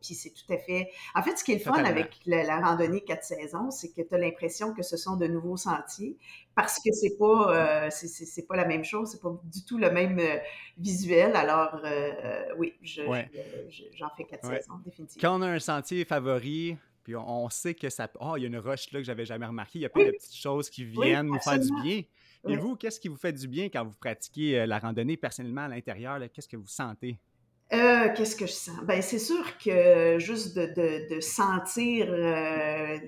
puis 0.02 0.14
c'est 0.14 0.30
tout 0.30 0.52
à 0.52 0.58
fait. 0.58 0.90
En 1.14 1.22
fait, 1.22 1.36
ce 1.36 1.44
qui 1.44 1.52
est 1.52 1.56
le 1.56 1.60
fun 1.60 1.84
avec 1.84 2.20
la, 2.26 2.60
randonnée 2.60 3.00
quatre 3.00 3.24
saisons, 3.24 3.70
c'est 3.70 3.88
que 3.88 4.02
tu 4.02 4.14
as 4.14 4.18
l'impression 4.18 4.74
que 4.74 4.82
ce 4.82 4.96
sont 4.96 5.16
de 5.16 5.26
nouveaux 5.26 5.56
sentiers, 5.56 6.16
parce 6.54 6.78
que 6.78 6.92
c'est 6.92 7.16
pas, 7.18 7.90
c'est 7.90 8.46
pas 8.46 8.56
la 8.56 8.66
même 8.66 8.84
chose, 8.84 9.10
c'est 9.12 9.22
pas 9.22 9.34
du 9.44 9.64
tout 9.64 9.78
le 9.78 9.90
même 9.90 10.20
visuel. 10.76 11.36
Alors, 11.36 11.80
oui, 12.58 12.74
j'en 12.82 14.08
fais 14.16 14.24
quatre 14.24 14.46
saisons, 14.46 14.78
définitivement. 14.84 15.20
Quand 15.20 15.38
on 15.38 15.42
a 15.42 15.48
un 15.48 15.58
sentier 15.58 16.04
favori, 16.04 16.76
puis 17.08 17.16
on, 17.16 17.48
sait 17.48 17.72
que 17.72 17.88
ça. 17.88 18.06
Oh, 18.20 18.34
il 18.36 18.42
y 18.42 18.44
a 18.44 18.48
une 18.48 18.58
roche 18.58 18.92
là 18.92 19.00
que 19.00 19.06
j'avais 19.06 19.24
jamais 19.24 19.46
remarqué. 19.46 19.78
Il 19.78 19.80
y 19.82 19.86
a 19.86 19.88
plein 19.88 20.04
de 20.04 20.10
petites 20.10 20.36
choses 20.36 20.68
qui 20.68 20.84
viennent 20.84 21.28
nous 21.28 21.38
faire 21.38 21.58
du 21.58 21.70
bien. 21.82 22.02
Et 22.46 22.56
vous, 22.58 22.76
qu'est-ce 22.76 23.00
qui 23.00 23.08
vous 23.08 23.16
fait 23.16 23.32
du 23.32 23.48
bien 23.48 23.70
quand 23.70 23.82
vous 23.82 23.96
pratiquez 23.98 24.60
euh, 24.60 24.66
la 24.66 24.78
randonnée 24.78 25.16
personnellement 25.16 25.62
à 25.62 25.68
l'intérieur? 25.68 26.20
Qu'est-ce 26.30 26.48
que 26.48 26.58
vous 26.58 26.66
sentez? 26.66 27.18
Euh, 27.72 28.10
qu'est-ce 28.14 28.36
que 28.36 28.44
je 28.44 28.52
sens? 28.52 28.78
Ben, 28.84 29.00
c'est 29.00 29.18
sûr 29.18 29.56
que 29.56 30.18
juste 30.18 30.54
de, 30.58 31.18
sentir 31.20 32.08
euh, 32.10 32.98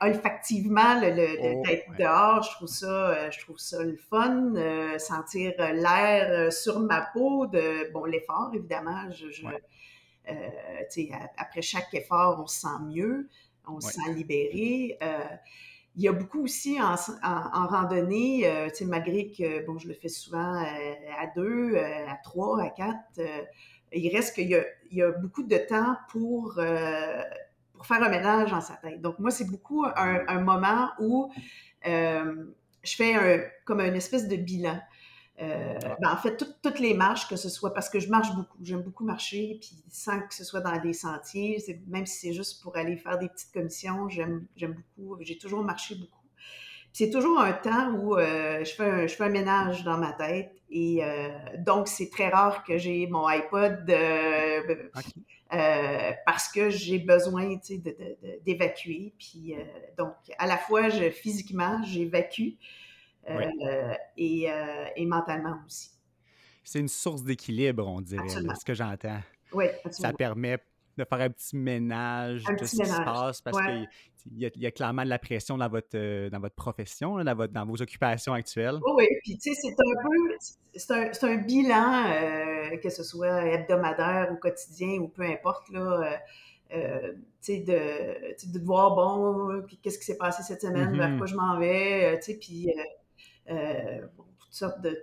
olfactivement 0.00 1.00
le, 1.00 1.36
oh, 1.40 1.62
d'être 1.66 1.96
dehors, 1.98 2.44
je 2.44 2.50
trouve 2.52 2.68
ça, 2.68 3.28
je 3.30 3.40
trouve 3.40 3.58
ça 3.58 3.82
le 3.82 3.96
fun. 3.96 4.52
sentir 4.98 5.52
l'air 5.58 6.52
sur 6.52 6.78
ma 6.78 7.08
peau, 7.12 7.48
de 7.48 7.90
bon 7.92 8.04
l'effort 8.04 8.52
évidemment. 8.54 9.10
Je, 9.10 9.26
après 11.36 11.62
chaque 11.62 11.92
effort, 11.94 12.40
on 12.42 12.46
se 12.46 12.60
sent 12.60 12.82
mieux, 12.86 13.28
on 13.66 13.80
se 13.80 13.92
sent 13.92 14.12
libéré. 14.14 14.98
Euh, 15.02 15.36
il 15.94 16.02
y 16.02 16.08
a 16.08 16.12
beaucoup 16.12 16.44
aussi 16.44 16.78
en, 16.80 16.96
randonnée, 17.66 18.46
euh, 18.46 18.68
malgré 18.86 19.30
que 19.30 19.64
bon, 19.66 19.78
je 19.78 19.88
le 19.88 19.94
fais 19.94 20.08
souvent 20.08 20.54
euh, 20.54 20.64
à 21.20 21.26
deux, 21.36 21.74
euh, 21.74 22.08
à 22.08 22.16
trois, 22.22 22.62
à 22.62 22.70
quatre, 22.70 23.20
il 23.92 24.08
reste 24.14 24.34
qu'il 24.34 24.48
y, 24.90 25.02
a, 25.02 25.10
beaucoup 25.10 25.42
de 25.42 25.58
temps 25.58 25.96
pour, 26.08 26.58
pour 27.74 27.86
faire 27.86 28.02
un 28.02 28.08
ménage 28.08 28.50
dans 28.50 28.62
sa 28.62 28.74
tête. 28.76 29.02
Donc, 29.02 29.18
moi, 29.18 29.30
c'est 29.30 29.44
beaucoup 29.44 29.84
un, 29.84 30.40
moment 30.40 30.88
où 30.98 31.30
je 31.84 32.96
fais 32.96 33.14
un, 33.14 33.42
comme 33.66 33.80
une 33.80 33.94
espèce 33.94 34.28
de 34.28 34.36
bilan. 34.36 34.80
Euh, 35.40 35.78
ben, 36.00 36.12
en 36.12 36.16
fait, 36.16 36.36
toutes 36.62 36.78
les 36.78 36.94
marches, 36.94 37.26
que 37.28 37.36
ce 37.36 37.48
soit 37.48 37.72
parce 37.72 37.88
que 37.88 37.98
je 37.98 38.08
marche 38.08 38.34
beaucoup, 38.34 38.58
j'aime 38.62 38.82
beaucoup 38.82 39.04
marcher, 39.04 39.58
puis 39.60 39.82
sans 39.88 40.20
que 40.20 40.34
ce 40.34 40.44
soit 40.44 40.60
dans 40.60 40.78
des 40.78 40.92
sentiers, 40.92 41.58
même 41.86 42.06
si 42.06 42.28
c'est 42.28 42.34
juste 42.34 42.62
pour 42.62 42.76
aller 42.76 42.96
faire 42.96 43.18
des 43.18 43.28
petites 43.28 43.52
commissions, 43.52 44.08
j'aime 44.08 44.46
beaucoup, 44.58 45.16
j'ai 45.22 45.38
toujours 45.38 45.64
marché 45.64 45.94
beaucoup. 45.94 46.18
C'est 46.92 47.08
toujours 47.08 47.40
un 47.40 47.54
temps 47.54 47.92
où 47.94 48.18
euh, 48.18 48.62
je, 48.62 48.70
fais 48.74 48.84
un, 48.84 49.06
je 49.06 49.14
fais 49.14 49.24
un 49.24 49.30
ménage 49.30 49.82
dans 49.82 49.96
ma 49.96 50.12
tête 50.12 50.52
et 50.70 51.02
euh, 51.02 51.30
donc 51.58 51.88
c'est 51.88 52.10
très 52.10 52.28
rare 52.28 52.62
que 52.64 52.76
j'ai 52.76 53.06
mon 53.06 53.26
iPod 53.26 53.90
parce 56.26 56.52
que 56.52 56.68
j'ai 56.68 56.98
besoin 56.98 57.56
d'évacuer. 58.44 59.14
Puis 59.18 59.54
donc 59.96 60.12
à 60.36 60.46
la 60.46 60.58
fois 60.58 60.90
je, 60.90 61.08
physiquement 61.08 61.82
j'évacue, 61.82 62.56
euh, 63.30 63.94
et, 64.16 64.50
euh, 64.50 64.84
et, 64.96 65.06
mentalement 65.06 65.56
aussi. 65.66 65.90
C'est 66.64 66.80
une 66.80 66.88
source 66.88 67.22
d'équilibre, 67.22 67.86
on 67.86 68.00
dirait, 68.00 68.28
ce 68.28 68.64
que 68.64 68.74
j'entends. 68.74 69.20
Oui, 69.52 69.66
Ça 69.90 70.12
permet 70.12 70.58
de 70.96 71.04
faire 71.04 71.20
un 71.20 71.30
petit 71.30 71.56
ménage 71.56 72.44
de 72.44 72.64
ce 72.64 72.76
qui 72.76 72.86
se 72.86 73.02
passe 73.02 73.40
parce 73.40 73.58
qu'il 73.58 73.88
y, 74.32 74.50
y, 74.56 74.66
a 74.66 74.70
clairement 74.70 75.04
de 75.04 75.08
la 75.08 75.18
pression 75.18 75.56
dans 75.56 75.68
votre, 75.68 75.96
euh, 75.96 76.28
dans 76.30 76.40
votre 76.40 76.54
profession, 76.54 77.22
dans, 77.22 77.34
votre, 77.34 77.52
dans 77.52 77.64
vos 77.64 77.80
occupations 77.80 78.34
actuelles. 78.34 78.78
oui, 78.94 79.06
puis 79.22 79.38
tu 79.38 79.54
sais, 79.54 79.60
c'est 79.60 79.72
un 79.72 80.02
peu, 80.02 80.36
c'est 80.74 81.24
un, 81.24 81.30
un, 81.30 81.36
bilan, 81.36 82.76
que 82.82 82.90
ce 82.90 83.02
soit 83.02 83.46
hebdomadaire 83.46 84.30
ou 84.32 84.36
quotidien 84.36 84.98
ou 85.00 85.08
peu 85.08 85.22
importe, 85.22 85.68
là. 85.70 86.18
Euh, 86.74 87.12
de, 87.48 88.58
de 88.58 88.64
voir, 88.64 88.94
bon, 88.94 89.62
qu'est-ce 89.82 89.98
qui 89.98 90.04
s'est 90.04 90.16
passé 90.16 90.42
cette 90.42 90.62
semaine, 90.62 90.96
vers 90.96 91.08
mm-hmm. 91.08 91.18
quoi 91.18 91.26
je 91.26 91.34
m'en 91.34 91.58
vais, 91.58 92.18
tu 92.20 92.32
sais, 92.32 92.38
puis 92.38 92.72
euh, 93.50 94.06
toutes 94.38 94.54
sortes 94.54 94.80
de 94.80 95.02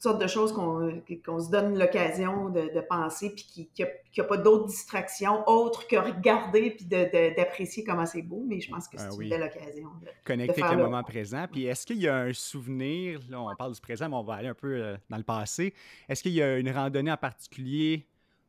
toutes 0.00 0.12
sortes 0.12 0.22
de 0.22 0.28
choses 0.28 0.54
qu'on 0.54 1.40
se 1.40 1.50
donne 1.50 1.78
l'occasion 1.78 2.48
de, 2.48 2.80
penser, 2.88 3.34
puis 3.34 3.68
qu'il 3.74 3.84
n'y 3.84 4.20
a, 4.20 4.24
pas 4.24 4.38
d'autres 4.38 4.64
distractions 4.64 5.46
autres 5.46 5.86
que 5.86 5.96
regarder 5.96 6.70
puis 6.70 6.86
d'apprécier 6.86 7.84
comment 7.84 8.06
c'est 8.06 8.22
beau, 8.22 8.42
mais 8.48 8.62
je 8.62 8.70
pense 8.70 8.88
que 8.88 8.96
ah 8.98 9.10
c'est 9.10 9.22
une 9.22 9.28
belle 9.28 9.42
occasion. 9.42 9.88
De, 10.00 10.08
Connecter 10.24 10.62
avec 10.62 10.78
le 10.78 10.84
moment 10.84 11.02
présent. 11.02 11.46
Puis 11.52 11.66
est-ce 11.66 11.84
qu'il 11.84 11.98
y 11.98 12.08
a 12.08 12.16
un 12.16 12.32
souvenir, 12.32 13.20
là 13.28 13.42
on 13.42 13.54
parle 13.56 13.74
du 13.74 13.80
présent, 13.82 14.08
mais 14.08 14.16
on 14.16 14.22
va 14.22 14.36
aller 14.36 14.48
un 14.48 14.54
peu 14.54 14.72
euh, 14.72 14.96
dans 15.10 15.18
le 15.18 15.22
passé, 15.22 15.74
est-ce 16.08 16.22
qu'il 16.22 16.32
y 16.32 16.40
a 16.40 16.56
une 16.56 16.70
randonnée 16.70 17.12
en 17.12 17.18
particulier 17.18 18.06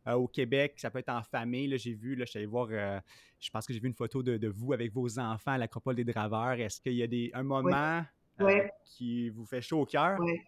euh, 0.07 0.13
au 0.13 0.29
Québec, 0.29 0.75
ça 0.77 0.89
peut 0.89 0.99
être 0.99 1.11
en 1.11 1.21
famille, 1.21 1.77
j'ai 1.77 1.93
vu, 1.93 2.15
là, 2.15 2.23
je 2.23 2.29
suis 2.29 2.37
allé 2.37 2.45
voir, 2.45 2.69
je 2.69 3.49
pense 3.49 3.67
que 3.67 3.73
j'ai 3.73 3.79
vu 3.81 3.87
une 3.87 3.93
photo 3.93 4.23
de, 4.23 4.47
vous 4.47 4.71
avec 4.71 4.93
vos 4.93 5.19
enfants 5.19 5.51
à 5.51 5.57
l'Acropole 5.57 5.95
des 5.95 6.05
Draveurs. 6.05 6.53
Est-ce 6.53 6.79
qu'il 6.79 6.93
y 6.93 7.03
a 7.03 7.07
des, 7.07 7.29
un 7.33 7.43
moment 7.43 8.03
qui 8.85 9.29
vous 9.29 9.45
fait 9.45 9.61
chaud 9.61 9.81
au 9.81 9.85
cœur. 9.85 10.17
Oui. 10.19 10.39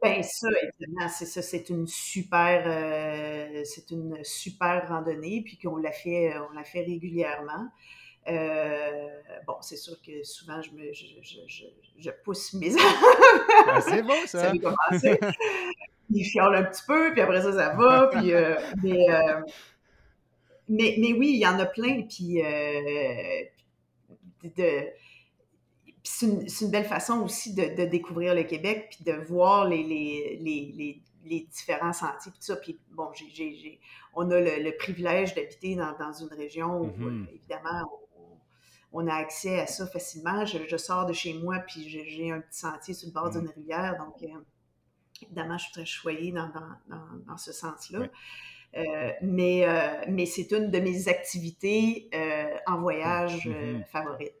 Bien, 0.00 0.22
ça, 0.22 0.48
évidemment, 0.62 1.08
c'est 1.08 1.26
ça, 1.26 1.42
c'est 1.42 1.70
une 1.70 1.88
super, 1.88 2.62
euh, 2.66 3.62
c'est 3.64 3.90
une 3.90 4.16
super 4.22 4.88
randonnée, 4.88 5.42
puis 5.44 5.58
qu'on 5.58 5.76
la 5.76 5.90
fait, 5.90 6.34
on 6.38 6.54
la 6.54 6.62
fait 6.62 6.82
régulièrement. 6.82 7.68
Euh, 8.28 9.08
bon, 9.46 9.56
c'est 9.60 9.76
sûr 9.76 9.96
que 10.00 10.22
souvent, 10.22 10.62
je, 10.62 10.70
me, 10.70 10.92
je, 10.92 11.04
je, 11.22 11.64
je, 11.98 12.10
pousse 12.22 12.52
mes 12.54 12.74
enfants. 12.76 13.80
c'est 13.80 14.02
bon, 14.02 14.26
ça. 14.26 14.52
ça 14.52 15.32
Ils 16.10 16.24
chialent 16.24 16.54
un 16.54 16.64
petit 16.64 16.84
peu, 16.86 17.12
puis 17.12 17.20
après 17.20 17.42
ça, 17.42 17.52
ça 17.52 17.74
va. 17.74 18.08
Puis, 18.12 18.32
euh, 18.32 18.54
mais, 18.82 19.06
mais, 20.68 20.94
mais, 20.98 21.12
oui, 21.12 21.30
il 21.34 21.40
y 21.40 21.46
en 21.46 21.58
a 21.58 21.66
plein. 21.66 22.02
Puis, 22.02 22.40
de, 24.44 24.84
c'est 26.02 26.26
une, 26.26 26.70
belle 26.70 26.84
façon 26.84 27.22
aussi 27.22 27.54
de, 27.54 27.84
découvrir 27.86 28.34
le 28.34 28.44
Québec, 28.44 28.88
puis 28.90 29.04
de 29.04 29.12
voir 29.12 29.66
les, 29.66 29.82
les, 29.82 31.02
différents 31.50 31.92
sentiers, 31.92 32.32
puis 32.32 32.40
tout 32.40 32.46
ça. 32.46 32.56
Puis 32.56 32.78
bon, 32.90 33.10
on 34.14 34.30
a 34.30 34.40
le, 34.40 34.76
privilège 34.76 35.34
d'habiter 35.34 35.76
dans, 35.76 36.12
une 36.12 36.32
région 36.34 36.80
où, 36.80 36.86
mm-hmm. 36.86 37.22
euh, 37.22 37.34
évidemment, 37.34 37.90
on, 38.92 39.06
a 39.06 39.14
accès 39.14 39.60
à 39.60 39.66
ça 39.66 39.86
facilement. 39.86 40.44
Je, 40.46 40.76
sors 40.76 41.06
de 41.06 41.12
chez 41.12 41.34
moi, 41.34 41.58
puis 41.60 41.88
j'ai 41.88 42.30
un 42.30 42.40
petit 42.40 42.58
sentier 42.58 42.94
sur 42.94 43.08
le 43.08 43.12
bord 43.12 43.30
d'une 43.30 43.42
mm-hmm. 43.42 43.54
rivière, 43.54 43.96
donc 43.98 44.22
euh, 44.22 44.26
évidemment, 45.22 45.58
je 45.58 45.64
suis 45.64 45.72
très 45.72 45.86
choyée 45.86 46.32
dans, 46.32 47.36
ce 47.36 47.52
sens-là. 47.52 48.06
Euh, 48.76 49.12
mais 49.22 49.66
mais 50.08 50.26
c'est 50.26 50.52
une 50.52 50.70
de 50.70 50.78
mes 50.78 51.08
activités 51.08 52.10
en 52.66 52.80
voyage 52.80 53.46
mm-hmm. 53.46 53.84
favorites. 53.86 54.34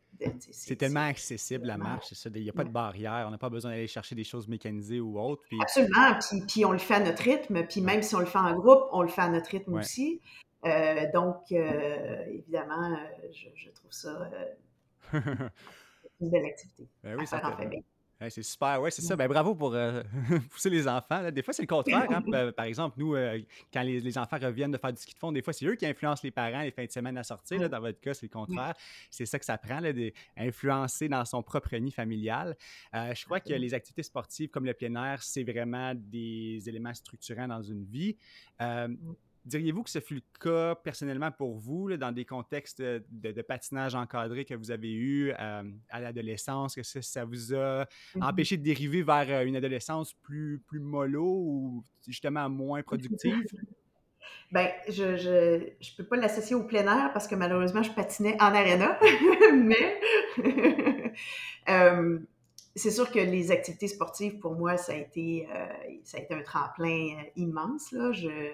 C'est 0.50 0.76
tellement 0.76 1.06
accessible 1.06 1.66
la 1.66 1.76
marche, 1.76 2.06
c'est 2.08 2.14
ça. 2.14 2.30
Il 2.34 2.42
n'y 2.42 2.50
a 2.50 2.52
pas 2.52 2.64
de 2.64 2.70
barrière. 2.70 3.24
On 3.28 3.30
n'a 3.30 3.38
pas 3.38 3.50
besoin 3.50 3.72
d'aller 3.72 3.86
chercher 3.86 4.14
des 4.14 4.24
choses 4.24 4.48
mécanisées 4.48 5.00
ou 5.00 5.18
autres. 5.20 5.42
Absolument. 5.60 6.18
Puis, 6.48 6.64
on 6.64 6.72
le 6.72 6.78
fait 6.78 6.94
à 6.94 7.00
notre 7.00 7.22
rythme. 7.22 7.66
Puis 7.66 7.80
même 7.80 8.02
si 8.02 8.14
on 8.14 8.20
le 8.20 8.26
fait 8.26 8.38
en 8.38 8.54
groupe, 8.54 8.84
on 8.92 9.02
le 9.02 9.08
fait 9.08 9.22
à 9.22 9.28
notre 9.28 9.50
rythme 9.50 9.74
aussi. 9.74 10.20
Euh, 10.64 11.10
donc, 11.12 11.52
euh, 11.52 12.24
évidemment, 12.28 12.92
euh, 12.92 13.28
je, 13.32 13.70
trouve 13.70 13.92
ça 13.92 14.30
une 15.12 16.30
belle 16.30 16.46
activité. 16.46 16.88
Ben 17.04 17.16
oui, 17.18 17.26
ça 17.26 17.40
fait 17.40 17.82
c'est 18.28 18.42
super, 18.42 18.82
ouais, 18.82 18.90
c'est 18.90 19.02
ça. 19.02 19.14
Ben, 19.14 19.28
bravo 19.28 19.54
pour 19.54 19.74
euh, 19.74 20.02
pousser 20.50 20.70
les 20.70 20.88
enfants. 20.88 21.30
Des 21.30 21.42
fois, 21.42 21.54
c'est 21.54 21.62
le 21.62 21.68
contraire. 21.68 22.08
Hein. 22.10 22.52
Par 22.52 22.64
exemple, 22.64 22.96
nous, 22.98 23.14
euh, 23.14 23.38
quand 23.72 23.82
les, 23.82 24.18
enfants 24.18 24.38
reviennent 24.40 24.72
de 24.72 24.78
faire 24.78 24.92
du 24.92 25.00
ski 25.00 25.14
de 25.14 25.18
fond, 25.18 25.30
des 25.30 25.40
fois, 25.40 25.52
c'est 25.52 25.66
eux 25.66 25.76
qui 25.76 25.86
influencent 25.86 26.22
les 26.24 26.32
parents 26.32 26.62
les 26.62 26.72
fins 26.72 26.84
de 26.84 26.90
semaine 26.90 27.16
à 27.16 27.22
sortir. 27.22 27.70
Dans 27.70 27.80
votre 27.80 28.00
cas, 28.00 28.14
c'est 28.14 28.26
le 28.26 28.32
contraire. 28.32 28.74
C'est 29.10 29.26
ça 29.26 29.38
que 29.38 29.44
ça 29.44 29.56
prend, 29.56 29.80
d'influencer 29.80 31.08
dans 31.08 31.24
son 31.24 31.42
propre 31.42 31.76
nid 31.76 31.92
familial. 31.92 32.56
Euh, 32.94 33.14
je 33.14 33.24
crois 33.24 33.40
que 33.40 33.52
les 33.52 33.72
activités 33.72 34.02
sportives 34.02 34.50
comme 34.50 34.64
le 34.64 34.74
plein 34.74 34.94
air, 34.96 35.22
c'est 35.22 35.44
vraiment 35.44 35.92
des 35.94 36.60
éléments 36.66 36.94
structurants 36.94 37.48
dans 37.48 37.62
une 37.62 37.84
vie. 37.84 38.16
Diriez-vous 39.48 39.82
que 39.82 39.90
ce 39.90 40.00
fut 40.00 40.16
le 40.16 40.22
cas 40.40 40.74
personnellement 40.74 41.32
pour 41.32 41.56
vous, 41.56 41.96
dans 41.96 42.12
des 42.12 42.26
contextes 42.26 42.82
de, 42.82 43.42
patinage 43.42 43.94
encadré 43.94 44.44
que 44.44 44.54
vous 44.54 44.70
avez 44.70 44.92
eu 44.92 45.30
euh, 45.30 45.62
à 45.88 46.00
l'adolescence, 46.00 46.74
que 46.74 46.82
ça, 46.82 47.24
vous 47.24 47.54
a 47.54 47.84
mmh 48.14 48.22
empêché 48.22 48.56
de 48.58 48.62
dériver 48.62 49.02
vers 49.02 49.26
euh, 49.30 49.44
une 49.44 49.56
adolescence 49.56 50.12
plus, 50.22 50.62
plus 50.66 50.80
mollo 50.80 51.24
ou 51.24 51.84
justement 52.06 52.48
moins 52.48 52.82
productive? 52.82 53.42
Ben, 54.52 54.68
je 54.88 55.04
ne 55.04 55.66
je, 55.80 55.96
peux 55.96 56.04
pas 56.04 56.16
l'associer 56.16 56.54
au 56.54 56.64
plein 56.64 56.82
air 56.82 57.12
parce 57.12 57.26
que 57.26 57.34
malheureusement, 57.34 57.82
je 57.82 57.92
patinais 57.92 58.34
en 58.40 58.54
aréna, 58.54 58.98
mais 59.54 60.00
euh, 61.68 62.18
c'est 62.74 62.90
sûr 62.90 63.10
que 63.10 63.18
les 63.18 63.50
activités 63.50 63.88
sportives, 63.88 64.38
pour 64.38 64.54
moi, 64.54 64.76
ça 64.76 64.92
a 64.92 64.96
été, 64.96 65.48
ça 66.04 66.18
a 66.18 66.20
été 66.20 66.34
un 66.34 66.42
tremplin 66.42 67.14
immense. 67.36 67.92
Là. 67.92 68.12
Je, 68.12 68.50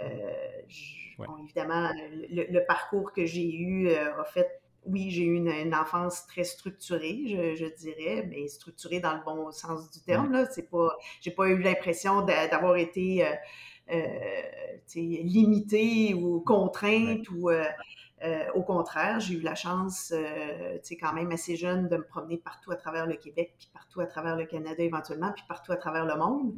euh, 0.00 1.36
évidemment, 1.42 1.90
le, 2.30 2.66
parcours 2.66 3.12
que 3.12 3.26
j'ai 3.26 3.54
eu 3.54 3.88
euh, 3.88 4.20
a 4.20 4.24
fait 4.24 4.60
oui, 4.84 5.10
j'ai 5.10 5.22
eu 5.22 5.36
une, 5.36 5.74
enfance 5.76 6.26
très 6.26 6.42
structurée, 6.42 7.54
je, 7.54 7.66
dirais, 7.76 8.26
mais 8.28 8.48
structurée 8.48 8.98
dans 8.98 9.14
le 9.14 9.22
bon 9.24 9.52
sens 9.52 9.88
du 9.92 10.00
terme. 10.00 10.32
Là, 10.32 10.44
c'est 10.46 10.68
pas, 10.68 10.96
j'ai 11.20 11.30
pas 11.30 11.46
eu 11.46 11.58
l'impression 11.62 12.22
d'avoir 12.22 12.76
été 12.76 13.24
euh, 13.92 14.02
limitée 14.96 16.14
ou 16.14 16.40
contrainte 16.40 17.28
ou 17.30 17.48
au 18.54 18.62
contraire, 18.62 19.20
j'ai 19.20 19.34
eu 19.34 19.40
la 19.40 19.54
chance, 19.54 20.12
quand 21.00 21.12
même 21.12 21.30
assez 21.30 21.54
jeune, 21.54 21.88
de 21.88 21.98
me 21.98 22.04
promener 22.04 22.38
partout 22.38 22.72
à 22.72 22.76
travers 22.76 23.06
le 23.06 23.14
Québec, 23.14 23.54
puis 23.56 23.70
partout 23.72 24.00
à 24.00 24.06
travers 24.06 24.34
le 24.34 24.46
Canada 24.46 24.82
éventuellement, 24.82 25.30
puis 25.30 25.44
partout 25.46 25.70
à 25.70 25.76
travers 25.76 26.06
le 26.06 26.16
monde. 26.16 26.56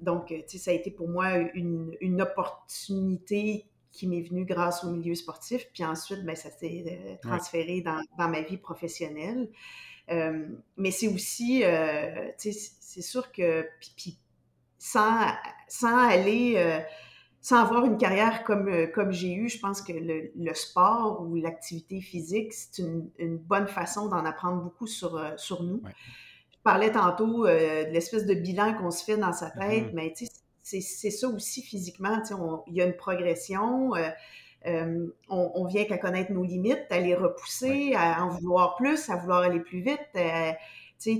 Donc, 0.00 0.30
euh, 0.30 0.38
tu 0.42 0.58
sais, 0.58 0.58
ça 0.58 0.70
a 0.70 0.74
été 0.74 0.90
pour 0.90 1.08
moi 1.08 1.36
une, 1.54 1.96
une 2.00 2.20
opportunité 2.20 3.66
qui 3.92 4.06
m'est 4.06 4.22
venue 4.22 4.44
grâce 4.44 4.84
au 4.84 4.90
milieu 4.90 5.14
sportif. 5.14 5.66
Puis 5.72 5.84
ensuite, 5.84 6.24
ben, 6.24 6.36
ça 6.36 6.50
s'est 6.50 6.84
euh, 6.86 7.14
transféré 7.22 7.80
dans, 7.80 8.02
dans, 8.18 8.28
ma 8.28 8.42
vie 8.42 8.58
professionnelle. 8.58 9.48
Euh, 10.10 10.46
mais 10.76 10.90
c'est 10.90 11.08
aussi, 11.08 11.62
tu 12.38 12.52
sais, 12.52 12.70
c'est 12.80 13.02
sûr 13.02 13.32
que, 13.32 13.66
puis, 13.96 14.18
sans, 14.78 15.26
sans 15.66 16.08
aller, 16.08 16.84
sans 17.40 17.56
avoir 17.56 17.86
une 17.86 17.96
carrière 17.96 18.44
comme, 18.44 18.70
comme 18.92 19.10
j'ai 19.10 19.34
eu, 19.34 19.48
je 19.48 19.58
pense 19.58 19.82
que 19.82 19.92
le, 19.92 20.30
le 20.36 20.54
sport 20.54 21.22
ou 21.22 21.34
l'activité 21.34 22.00
physique, 22.00 22.52
c'est 22.52 22.82
une, 22.82 23.10
une, 23.18 23.36
bonne 23.36 23.66
façon 23.66 24.08
d'en 24.08 24.24
apprendre 24.24 24.62
beaucoup 24.62 24.86
sur, 24.86 25.20
sur 25.38 25.64
nous 25.64 25.82
parlais 26.66 26.90
tantôt 26.90 27.46
euh, 27.46 27.84
de 27.84 27.90
l'espèce 27.90 28.26
de 28.26 28.34
bilan 28.34 28.74
qu'on 28.74 28.90
se 28.90 29.04
fait 29.04 29.16
dans 29.16 29.32
sa 29.32 29.50
tête, 29.50 29.84
mm-hmm. 29.84 29.94
mais 29.94 30.12
tu 30.12 30.26
sais, 30.62 30.80
c'est 30.80 31.10
ça 31.10 31.28
aussi 31.28 31.62
physiquement. 31.62 32.20
Tu 32.22 32.34
sais, 32.34 32.40
il 32.66 32.74
y 32.74 32.82
a 32.82 32.86
une 32.86 32.96
progression. 32.96 33.94
Euh, 33.94 35.06
on, 35.28 35.64
vient 35.66 35.84
qu'à 35.84 35.96
connaître 35.96 36.32
nos 36.32 36.42
limites, 36.42 36.86
à 36.90 36.98
les 36.98 37.14
repousser, 37.14 37.94
à 37.94 38.24
en 38.24 38.30
vouloir 38.30 38.74
plus, 38.74 39.08
à 39.08 39.16
vouloir 39.16 39.42
aller 39.42 39.60
plus 39.60 39.80
vite, 39.80 40.00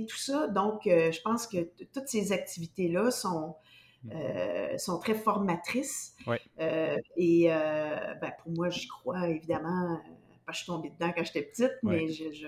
tout 0.09 0.17
ça. 0.17 0.47
Donc, 0.47 0.81
je 0.83 1.21
pense 1.21 1.47
que 1.47 1.69
toutes 1.93 2.09
ces 2.09 2.33
activités-là 2.33 3.09
sont, 3.09 3.55
mmh. 4.03 4.77
sont 4.77 4.99
très 4.99 5.13
formatrices. 5.13 6.13
et 7.15 7.47
ben, 7.47 8.31
pour 8.43 8.51
moi, 8.51 8.69
j'y 8.69 8.89
crois 8.89 9.29
évidemment, 9.29 9.97
je 10.49 10.57
suis 10.57 10.65
tombée 10.65 10.89
dedans 10.89 11.13
quand 11.15 11.23
j'étais 11.23 11.43
petite, 11.43 11.71
mais 11.83 12.09
je, 12.09 12.33
je, 12.33 12.47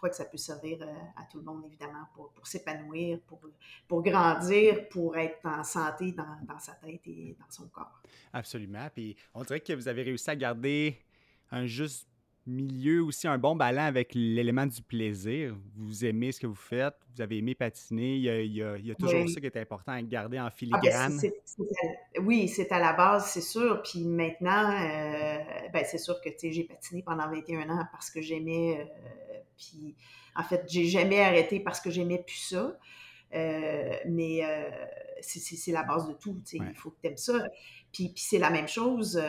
crois 0.00 0.08
que 0.08 0.16
ça 0.16 0.24
peut 0.24 0.38
servir 0.38 0.78
euh, 0.80 0.86
à, 1.16 1.24
tout 1.30 1.38
le 1.38 1.44
monde, 1.44 1.62
évidemment, 1.66 2.06
pour, 2.14 2.32
s'épanouir, 2.46 3.20
pour, 3.26 3.40
pour 3.86 4.02
grandir, 4.02 4.88
pour 4.88 5.16
être 5.16 5.44
en 5.44 5.62
santé 5.62 6.12
dans, 6.12 6.58
sa 6.58 6.72
tête 6.72 7.06
et 7.06 7.36
dans 7.38 7.50
son 7.50 7.68
corps. 7.68 8.00
Absolument. 8.32 8.88
Puis 8.94 9.16
on 9.34 9.42
dirait 9.44 9.60
que 9.60 9.74
vous 9.74 9.88
avez 9.88 10.02
réussi 10.02 10.30
à 10.30 10.36
garder 10.36 10.98
un 11.50 11.66
juste 11.66 12.08
milieu 12.46 13.02
aussi, 13.02 13.28
un 13.28 13.38
bon 13.38 13.54
ballon 13.54 13.82
avec 13.82 14.12
l'élément 14.14 14.66
du 14.66 14.82
plaisir. 14.82 15.56
Vous 15.76 16.04
aimez 16.04 16.32
ce 16.32 16.40
que 16.40 16.46
vous 16.46 16.54
faites, 16.54 16.94
vous 17.14 17.22
avez 17.22 17.38
aimé 17.38 17.54
patiner, 17.54 18.16
il 18.16 18.52
y 18.54 18.62
a, 18.62 18.94
toujours 18.94 19.28
ça 19.28 19.40
qui 19.40 19.46
est 19.46 19.56
important 19.56 19.92
à 19.92 20.02
garder 20.02 20.38
en 20.38 20.44
ah, 20.44 20.50
ben, 20.50 20.56
filigrane. 20.56 21.20
oui, 22.22 22.48
c'est 22.48 22.72
à 22.72 22.78
la 22.78 22.92
base, 22.92 23.26
c'est 23.26 23.40
sûr. 23.40 23.82
Puis 23.82 24.04
maintenant, 24.04 24.70
euh, 24.70 25.38
ben, 25.72 25.84
c'est 25.84 25.98
sûr 25.98 26.20
que 26.20 26.30
j'ai 26.42 26.64
patiné 26.64 27.02
pendant 27.02 27.28
21 27.30 27.68
ans 27.70 27.84
parce 27.92 28.10
que 28.10 28.20
j'aimais. 28.20 28.80
Euh, 28.80 29.38
puis 29.56 29.94
en 30.34 30.42
fait, 30.42 30.64
j'ai 30.68 30.86
jamais 30.86 31.20
arrêté 31.20 31.60
parce 31.60 31.80
que 31.80 31.90
j'aimais 31.90 32.22
plus 32.26 32.48
ça. 32.48 32.76
Euh, 33.32 33.96
mais 34.06 34.42
c'est 35.20 35.72
la 35.72 35.82
base 35.82 36.08
de 36.08 36.14
tout. 36.14 36.40
Il 36.52 36.74
faut 36.74 36.90
que 36.90 37.00
tu 37.02 37.08
aimes 37.08 37.16
ça. 37.16 37.38
Puis, 37.92 38.08
puis 38.08 38.22
c'est 38.22 38.38
la 38.38 38.50
même 38.50 38.68
chose 38.68 39.20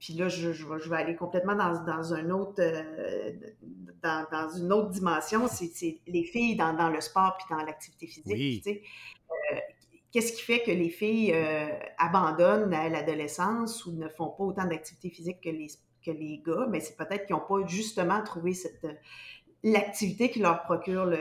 puis 0.00 0.14
là, 0.14 0.28
je, 0.28 0.52
je, 0.52 0.66
vais, 0.66 0.96
aller 0.96 1.14
complètement 1.14 1.54
dans, 1.54 1.84
dans 1.84 2.14
un 2.14 2.30
autre, 2.30 2.60
euh, 2.60 3.32
dans, 4.02 4.26
dans, 4.32 4.48
une 4.48 4.72
autre 4.72 4.88
dimension. 4.88 5.46
C'est 5.46 6.00
les 6.06 6.24
filles 6.24 6.56
dans, 6.56 6.72
dans, 6.72 6.88
le 6.88 7.02
sport 7.02 7.36
puis 7.36 7.54
dans 7.54 7.62
l'activité 7.62 8.06
physique. 8.06 8.66
Euh, 8.66 9.56
qu'est-ce 10.10 10.32
qui 10.32 10.40
fait 10.40 10.62
que 10.62 10.70
les 10.70 10.88
filles 10.88 11.32
euh, 11.34 11.68
abandonnent 11.98 12.72
à 12.72 12.88
l'adolescence 12.88 13.84
ou 13.84 13.92
ne 13.92 14.08
font 14.08 14.30
pas 14.30 14.44
autant 14.44 14.64
d'activité 14.64 15.10
physique 15.10 15.42
que 15.42 15.50
les, 15.50 15.68
que 16.02 16.10
les 16.10 16.40
gars? 16.46 16.66
Mais 16.70 16.80
c'est 16.80 16.96
peut-être 16.96 17.26
qu'ils 17.26 17.36
n'ont 17.36 17.46
pas 17.46 17.66
justement 17.66 18.22
trouvé 18.22 18.54
cette 18.54 18.86
l'activité 19.62 20.30
qui 20.30 20.38
leur 20.38 20.62
procure 20.62 21.04
le, 21.04 21.16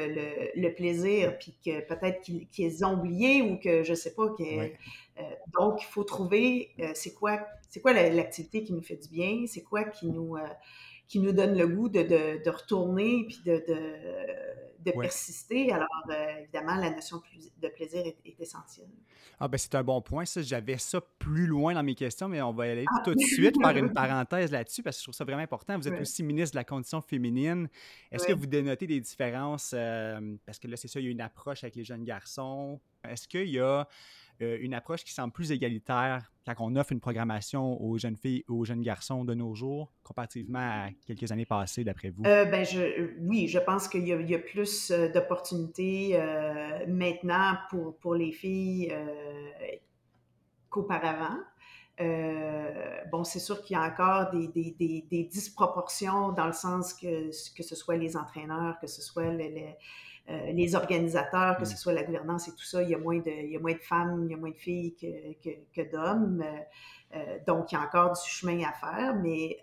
le, 0.56 0.74
plaisir, 0.74 1.38
puis 1.40 1.54
que 1.64 1.82
peut-être 1.82 2.22
qu'ils 2.22 2.86
ont 2.86 2.94
oublié 2.94 3.42
ou 3.42 3.58
que 3.58 3.84
je 3.84 3.94
sais 3.94 4.14
pas. 4.14 4.30
Que, 4.30 4.72
donc, 5.54 5.82
il 5.82 5.86
faut 5.88 6.04
trouver 6.04 6.72
c'est 6.94 7.14
quoi 7.14 7.40
c'est 7.70 7.82
quoi 7.82 7.94
l'activité 7.94 8.64
qui 8.64 8.74
nous 8.74 8.82
fait 8.82 8.98
du 8.98 9.10
bien, 9.10 9.46
c'est 9.48 9.64
quoi 9.64 9.84
qui 9.84 10.08
nous, 10.08 10.36
euh, 10.36 10.48
qui 11.08 11.20
nous 11.20 11.32
donne 11.32 11.58
le 11.58 11.68
goût 11.68 11.88
de, 11.88 12.02
de, 12.02 12.50
retourner 12.50 13.26
puis 13.28 13.42
de, 13.46 13.64
de 14.80 14.92
persister. 14.92 15.72
Alors, 15.72 15.88
euh, 16.10 16.40
évidemment, 16.42 16.76
la 16.76 16.90
notion 16.90 17.22
de 17.62 17.68
plaisir 17.70 18.06
est, 18.06 18.36
essentielle. 18.40 18.90
Ah, 19.40 19.48
ben 19.48 19.58
c'est 19.58 19.76
un 19.76 19.84
bon 19.84 20.02
point, 20.02 20.26
ça. 20.26 20.42
J'avais 20.42 20.78
ça 20.78 21.00
plus 21.20 21.46
loin 21.46 21.74
dans 21.74 21.84
mes 21.84 21.96
questions, 21.96 22.28
mais 22.28 22.42
on 22.42 22.52
va 22.52 22.64
aller 22.64 22.86
ah. 22.88 23.02
tout 23.06 23.14
de 23.14 23.20
suite 23.34 23.56
faire 23.62 23.78
une 23.78 23.94
parenthèse 23.94 24.52
là-dessus 24.52 24.82
parce 24.82 24.98
que 24.98 25.02
je 25.02 25.06
trouve 25.06 25.16
ça 25.16 25.24
vraiment 25.24 25.44
important. 25.44 25.78
Vous 25.78 25.88
êtes 25.88 26.02
aussi 26.02 26.24
ministre 26.24 26.56
de 26.56 26.60
la 26.60 26.64
condition 26.64 27.02
féminine. 27.02 27.70
Est-ce 28.12 28.26
que 28.26 28.34
vous 28.34 28.48
dénotez 28.48 28.88
des 28.88 29.00
différences? 29.00 29.74
Euh, 29.76 30.36
parce 30.46 30.58
que 30.58 30.68
là, 30.68 30.76
c'est 30.76 30.88
ça, 30.88 31.00
il 31.00 31.06
y 31.06 31.08
a 31.08 31.12
une 31.12 31.22
approche 31.22 31.64
avec 31.64 31.76
les 31.76 31.84
jeunes 31.84 32.04
garçons. 32.04 32.80
Est-ce 33.08 33.28
qu'il 33.28 33.50
y 33.50 33.60
a 33.60 33.88
euh, 34.42 34.58
une 34.62 34.74
approche 34.74 35.04
qui 35.04 35.14
semble 35.14 35.34
plus 35.34 35.52
égalitaire 35.52 36.32
quand 36.46 36.56
on 36.60 36.76
offre 36.76 36.92
une 36.94 37.00
programmation 37.00 37.80
aux 37.82 37.98
jeunes 37.98 38.16
filles 38.16 38.44
ou 38.48 38.62
aux 38.62 38.66
jeunes 38.66 38.82
garçons 38.82 39.24
de 39.24 39.34
nos 39.34 39.54
jours, 39.54 39.92
comparativement 40.04 40.60
à 40.60 40.90
quelques 41.06 41.32
années 41.32 41.46
passées, 41.46 41.84
d'après 41.84 42.10
vous? 42.10 42.24
Euh, 42.26 42.46
ben 42.46 42.66
je, 42.66 43.12
oui, 43.20 43.48
je 43.48 43.60
pense 43.60 43.88
qu'il 43.88 44.08
y, 44.08 44.36
a 44.36 44.40
plus 44.40 44.90
euh, 44.90 45.10
d'opportunités 45.10 46.20
maintenant 46.88 47.58
pour, 47.70 47.98
pour 47.98 48.16
les 48.16 48.32
filles 48.32 48.92
qu'auparavant. 50.70 51.38
bon, 53.12 53.24
c'est 53.24 53.40
sûr 53.40 53.62
qu'il 53.62 53.76
y 53.76 53.80
a 53.80 53.84
encore 53.84 54.32
des, 54.32 54.48
des, 54.48 55.06
des, 55.08 55.24
disproportions 55.26 56.32
dans 56.32 56.48
le 56.48 56.54
sens 56.54 56.94
que, 56.94 57.30
que 57.56 57.64
ce 57.64 57.76
soit 57.76 57.98
les 57.98 58.18
entraîneurs, 58.18 58.80
que 58.80 58.88
ce 58.88 59.02
soit 59.02 59.32
les, 59.34 59.76
euh, 60.30 60.52
les 60.52 60.76
organisateurs, 60.76 61.58
que 61.58 61.66
ce 61.66 61.74
mm. 61.74 61.78
soit 61.78 61.94
la 61.94 62.04
gouvernance 62.04 62.48
et 62.48 62.52
tout 62.52 62.64
ça, 62.64 62.84
il 62.84 62.90
y 62.90 62.94
a 62.94 63.00
moins 63.00 63.18
de, 63.18 63.32
il 63.32 63.52
y 63.52 63.56
a 63.56 63.60
moins 63.60 63.74
de 63.74 63.80
femmes, 63.80 64.26
il 64.26 64.32
y 64.32 64.34
a 64.36 64.38
moins 64.38 64.52
de 64.52 64.58
filles 64.58 64.96
que, 64.96 65.64
que, 65.74 65.92
d'hommes. 65.92 66.44
Euh, 66.46 67.16
euh, 67.16 67.40
donc, 67.48 67.72
il 67.72 67.76
y 67.76 67.78
a 67.78 67.82
encore 67.82 68.12
du 68.12 68.30
chemin 68.30 68.62
à 68.64 68.74
faire, 68.74 69.16
mais, 69.16 69.58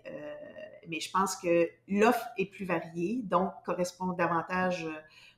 mais 0.89 0.99
je 0.99 1.09
pense 1.09 1.37
que 1.37 1.69
l'offre 1.87 2.25
est 2.37 2.47
plus 2.47 2.65
variée, 2.65 3.21
donc 3.23 3.51
correspond 3.65 4.07
davantage 4.07 4.85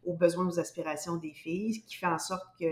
aux 0.03 0.15
besoins, 0.15 0.47
aux 0.47 0.59
aspirations 0.59 1.17
des 1.17 1.33
filles, 1.33 1.75
ce 1.75 1.79
qui 1.87 1.95
fait 1.97 2.07
en 2.07 2.17
sorte 2.17 2.47
que 2.59 2.65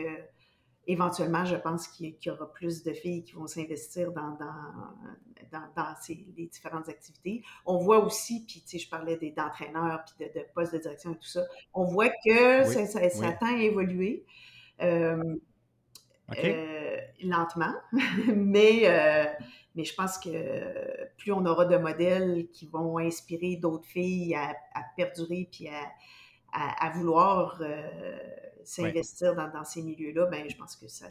éventuellement, 0.87 1.45
je 1.45 1.57
pense 1.57 1.87
qu'il 1.89 2.15
y 2.25 2.29
aura 2.29 2.51
plus 2.51 2.83
de 2.83 2.93
filles 2.93 3.23
qui 3.23 3.33
vont 3.33 3.45
s'investir 3.45 4.11
dans, 4.13 4.31
dans, 4.31 5.95
les 6.09 6.47
différentes 6.47 6.89
activités. 6.89 7.43
On 7.65 7.77
voit 7.77 8.03
aussi, 8.03 8.45
puis 8.45 8.61
tu 8.61 8.69
sais, 8.69 8.79
je 8.79 8.89
parlais 8.89 9.17
d'entraîneurs, 9.35 10.03
puis 10.05 10.27
de, 10.27 10.41
postes 10.55 10.73
de 10.73 10.79
direction 10.79 11.13
et 11.13 11.17
tout 11.17 11.27
ça, 11.27 11.45
on 11.73 11.85
voit 11.85 12.09
que 12.09 12.63
ça, 12.63 13.31
tend 13.33 13.45
à 13.45 13.61
évoluer. 13.61 14.25
Euh, 14.81 15.21
euh, 16.43 16.97
lentement, 17.23 17.73
mais, 18.35 18.81
euh, 18.83 19.25
mais 19.75 19.85
je 19.85 19.95
pense 19.95 20.17
que 20.17 21.09
plus 21.17 21.31
on 21.31 21.45
aura 21.45 21.65
de 21.65 21.77
modèles 21.77 22.47
qui 22.51 22.67
vont 22.67 22.97
inspirer 22.97 23.55
d'autres 23.55 23.87
filles 23.87 24.35
à, 24.35 24.53
perdurer 24.97 25.47
puis 25.49 25.69
à, 25.69 26.85
à, 26.85 26.89
vouloir 26.91 27.61
s'investir 28.67 29.35
dans, 29.35 29.63
ces 29.63 29.81
milieux-là, 29.81 30.25
ben, 30.27 30.49
je 30.49 30.55
pense 30.55 30.75
que 30.75 30.87
ça, 30.87 31.07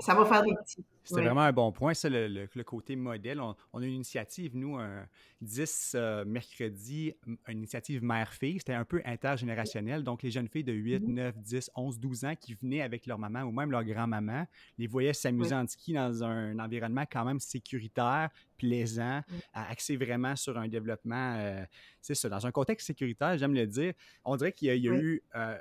ça, 0.00 0.14
va, 0.14 0.24
faire 0.24 0.42
des 0.42 0.54
petits. 0.54 0.84
C'était 1.04 1.22
vraiment 1.22 1.42
un 1.42 1.52
bon 1.52 1.72
point, 1.72 1.94
ça, 1.94 2.08
le, 2.08 2.46
côté 2.62 2.96
modèle. 2.96 3.40
On, 3.40 3.54
a 3.80 3.84
une 3.84 3.92
initiative, 3.92 4.56
nous, 4.56 4.78
un 4.78 5.06
10 5.42 5.92
euh, 5.94 6.24
mercredi, 6.24 7.14
une 7.26 7.58
initiative 7.58 8.02
mère-fille. 8.02 8.58
C'était 8.58 8.72
un 8.72 8.84
peu 8.84 9.02
intergénérationnel. 9.04 10.04
Donc, 10.04 10.22
les 10.22 10.30
jeunes 10.30 10.48
filles 10.48 10.64
de 10.64 10.72
8, 10.72 11.06
9, 11.06 11.38
10, 11.38 11.70
11, 11.74 11.98
12 11.98 12.24
ans 12.24 12.34
qui 12.34 12.54
venaient 12.54 12.82
avec 12.82 13.06
leur 13.06 13.18
maman 13.18 13.42
ou 13.42 13.52
même 13.52 13.70
leur 13.70 13.84
grand-maman, 13.84 14.46
les 14.78 14.86
voyaient 14.86 15.12
s'amuser 15.12 15.54
en 15.54 15.66
ski 15.66 15.92
dans 15.92 16.24
un 16.24 16.58
environnement 16.58 17.04
quand 17.10 17.24
même 17.24 17.40
sécuritaire, 17.40 18.30
plaisant, 18.56 19.20
axé 19.52 19.96
vraiment 19.96 20.36
sur 20.36 20.56
un 20.56 20.68
développement, 20.68 21.34
euh, 21.36 21.64
c'est 22.00 22.14
ça, 22.14 22.28
dans 22.28 22.46
un 22.46 22.52
contexte 22.52 22.86
sécuritaire, 22.86 23.36
j'aime 23.36 23.54
le 23.54 23.66
dire. 23.66 23.92
On 24.24 24.36
dirait 24.36 24.52
qu'il 24.52 24.68
y 24.68 24.88
a, 24.88 24.92
eu... 24.94 25.22
Euh, 25.34 25.58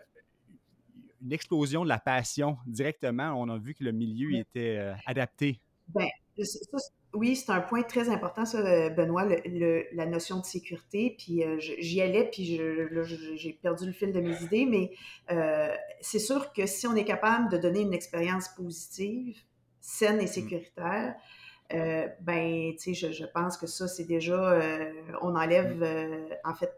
une 1.22 1.34
explosion 1.34 1.84
de 1.84 1.90
la 1.90 2.00
passion 2.00 2.58
directement. 2.66 3.34
On 3.38 3.50
a 3.50 3.58
vu 3.58 3.74
que 3.74 3.84
le 3.84 3.92
milieu 3.92 4.34
était 4.34 4.78
euh, 4.78 4.94
adapté. 5.06 5.60
Ben, 5.90 6.08
oui, 7.14 7.36
c'est 7.36 7.52
un 7.52 7.60
point 7.60 7.84
très 7.84 8.10
important, 8.10 8.46
ça, 8.46 8.60
euh, 8.60 8.90
Benoît, 8.90 9.26
la 9.94 10.06
notion 10.06 10.40
de 10.40 10.46
sécurité. 10.46 11.16
Puis 11.18 11.44
euh, 11.44 11.58
j'y 11.60 12.02
allais, 12.02 12.30
puis 12.32 12.46
j'ai 13.36 13.60
perdu 13.62 13.86
le 13.86 13.92
fil 13.92 14.14
de 14.14 14.22
mes 14.22 14.42
idées, 14.42 14.66
mais 14.66 14.92
c'est 16.02 16.20
sûr 16.20 16.54
que 16.54 16.66
si 16.66 16.88
on 16.88 16.96
est 16.96 17.06
capable 17.06 17.52
de 17.52 17.58
donner 17.58 17.82
une 17.82 17.94
expérience 17.94 18.48
positive, 18.50 19.38
saine 19.82 20.22
et 20.22 20.26
mmh. 20.26 20.28
sécuritaire, 20.28 21.16
ben, 21.70 22.74
tu 22.74 22.94
sais, 22.94 22.94
je, 22.94 23.12
je, 23.12 23.26
pense 23.26 23.58
que 23.58 23.68
ça, 23.68 23.88
c'est 23.88 24.06
déjà, 24.06 24.60
on 25.22 25.36
enlève, 25.36 25.80
mmh. 25.80 26.36
en 26.46 26.54
fait, 26.54 26.72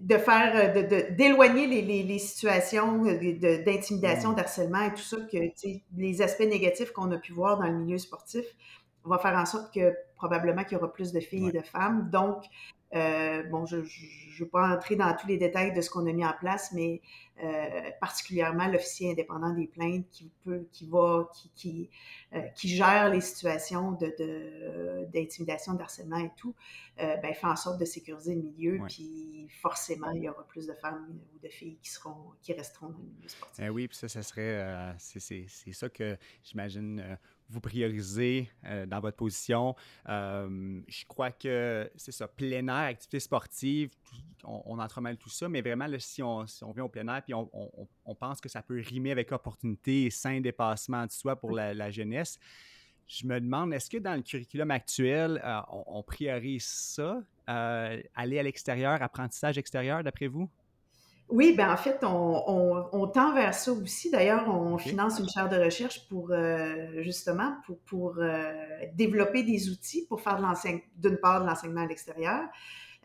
de 0.00 0.18
faire, 0.18 0.74
euh, 0.76 1.10
d'éloigner 1.10 1.66
les, 1.66 1.82
les, 1.82 2.02
les, 2.02 2.18
situations 2.18 3.02
d'intimidation, 3.02 4.32
mmh. 4.32 4.34
d'harcèlement 4.34 4.82
et 4.82 4.90
tout 4.90 5.02
ça, 5.02 5.16
que 5.30 5.38
les 5.96 6.22
aspects 6.22 6.40
négatifs 6.40 6.92
qu'on 6.92 7.10
a 7.12 7.18
pu 7.18 7.32
voir 7.32 7.58
dans 7.58 7.66
le 7.66 7.74
milieu 7.74 7.98
sportif, 7.98 8.44
on 9.04 9.08
va 9.08 9.18
faire 9.18 9.36
en 9.36 9.46
sorte 9.46 9.72
que 9.72 9.94
probablement 10.16 10.64
qu'il 10.64 10.76
y 10.76 10.76
aura 10.76 10.92
plus 10.92 11.12
de 11.12 11.20
filles 11.20 11.48
et 11.48 11.52
de 11.52 11.64
femmes. 11.64 12.10
Donc, 12.10 12.44
euh, 12.94 13.42
bon, 13.44 13.66
je 13.66 13.76
ne 13.76 14.38
veux 14.38 14.48
pas 14.48 14.68
entrer 14.68 14.96
dans 14.96 15.14
tous 15.14 15.26
les 15.26 15.38
détails 15.38 15.72
de 15.72 15.80
ce 15.80 15.90
qu'on 15.90 16.06
a 16.06 16.12
mis 16.12 16.24
en 16.24 16.32
place, 16.32 16.72
mais 16.72 17.00
euh, 17.42 17.90
particulièrement 18.00 18.66
l'officier 18.68 19.10
indépendant 19.12 19.50
des 19.50 19.66
plaintes 19.66 20.08
qui 20.10 20.30
peut, 20.42 20.66
qui 20.72 20.86
va, 20.86 21.30
qui, 21.34 21.50
qui, 21.54 21.90
euh, 22.34 22.40
qui 22.54 22.68
gère 22.68 23.10
les 23.10 23.20
situations 23.20 23.92
de, 23.92 25.06
d'intimidation, 25.12 25.74
de, 25.74 25.78
d'harcèlement 25.78 26.18
et 26.18 26.30
tout, 26.36 26.54
ben, 26.98 27.34
fait 27.34 27.46
en 27.46 27.56
sorte 27.56 27.78
de 27.78 27.84
sécuriser 27.84 28.34
le 28.34 28.42
milieu, 28.42 28.80
puis 28.88 29.46
forcément, 29.60 30.10
il 30.12 30.22
y 30.22 30.28
aura 30.30 30.46
plus 30.46 30.66
de 30.66 30.72
femmes 30.72 31.20
ou 31.34 31.38
de 31.38 31.48
filles 31.48 31.76
qui 31.82 31.90
seront, 31.90 32.32
qui 32.40 32.54
resteront 32.54 32.88
dans 32.88 32.98
le 32.98 33.04
milieu 33.04 33.28
sportif. 33.28 33.62
Eh 33.62 33.68
oui, 33.68 33.86
puis 33.86 33.98
ça, 33.98 34.08
ça 34.08 34.22
serait, 34.22 34.94
c'est, 34.98 35.20
c'est, 35.20 35.72
ça 35.72 35.90
que 35.90 36.16
j'imagine 36.42 37.18
vous 37.48 37.60
priorisez 37.60 38.50
euh, 38.64 38.86
dans 38.86 39.00
votre 39.00 39.16
position. 39.16 39.74
Euh, 40.08 40.80
je 40.88 41.04
crois 41.06 41.30
que 41.30 41.90
c'est 41.96 42.12
ça, 42.12 42.28
plein 42.28 42.66
air, 42.68 42.88
activité 42.88 43.20
sportive, 43.20 43.94
on, 44.44 44.62
on, 44.66 44.78
entremêle 44.78 45.16
tout 45.16 45.28
ça, 45.28 45.48
mais 45.48 45.60
vraiment, 45.60 45.86
si, 45.98 46.22
on, 46.22 46.46
si, 46.46 46.64
on, 46.64 46.72
vient 46.72 46.84
au 46.84 46.88
plein 46.88 47.06
air, 47.08 47.22
puis 47.26 47.34
on, 47.34 47.50
on, 48.04 48.14
pense 48.14 48.40
que 48.40 48.48
ça 48.48 48.62
peut 48.62 48.80
rimer 48.80 49.10
avec 49.10 49.32
opportunité 49.32 50.04
et 50.04 50.10
sain 50.10 50.40
dépassement 50.40 51.04
de 51.04 51.10
soi 51.10 51.34
pour 51.34 51.50
la, 51.50 51.90
jeunesse, 51.90 52.38
Je 53.08 53.26
me 53.26 53.40
demande, 53.40 53.74
est-ce 53.74 53.90
que 53.90 53.96
dans 53.96 54.14
le 54.14 54.22
curriculum 54.22 54.70
actuel, 54.70 55.42
euh, 55.44 55.60
on, 55.68 56.04
priorise 56.04 56.64
ça, 56.64 57.20
euh, 57.48 58.00
aller 58.14 58.38
à 58.38 58.44
l'extérieur, 58.44 59.02
apprentissage 59.02 59.58
extérieur, 59.58 60.04
d'après 60.04 60.28
vous? 60.28 60.48
Oui, 61.28 61.52
ben 61.56 61.72
en 61.72 61.76
fait, 61.76 61.98
on, 62.04 63.10
tend 63.12 63.34
vers 63.34 63.52
ça 63.52 63.72
aussi. 63.72 64.08
D'ailleurs, 64.12 64.48
on 64.48 64.78
finance 64.78 65.18
une 65.18 65.28
chaire 65.28 65.48
de 65.48 65.56
recherche 65.56 66.08
pour 66.08 66.30
euh, 66.30 67.02
justement 67.02 67.56
pour, 67.66 67.80
pour 67.80 68.20
développer 68.94 69.42
des 69.42 69.68
outils 69.68 70.06
pour 70.08 70.20
faire 70.20 70.36
de 70.36 70.42
l'enseignement, 70.42 70.84
d'une 70.94 71.16
part 71.16 71.42
de 71.42 71.48
l'enseignement 71.48 71.80
à 71.80 71.86
l'extérieur, 71.86 72.44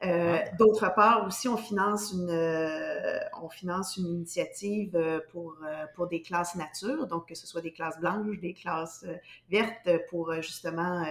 euh, 0.03 0.39
ah. 0.39 0.55
D'autre 0.57 0.93
part, 0.95 1.27
aussi, 1.27 1.47
on 1.47 1.57
finance 1.57 2.11
une, 2.11 2.29
euh, 2.29 3.19
on 3.41 3.49
finance 3.49 3.97
une 3.97 4.07
initiative 4.07 4.95
euh, 4.95 5.19
pour, 5.31 5.57
pour 5.95 6.07
des 6.07 6.21
classes 6.21 6.55
nature, 6.55 7.07
donc 7.07 7.27
que 7.27 7.35
ce 7.35 7.45
soit 7.45 7.61
des 7.61 7.71
classes 7.71 7.99
blanches, 7.99 8.39
des 8.39 8.53
classes 8.53 9.05
vertes, 9.49 9.89
pour 10.09 10.33
justement 10.41 11.05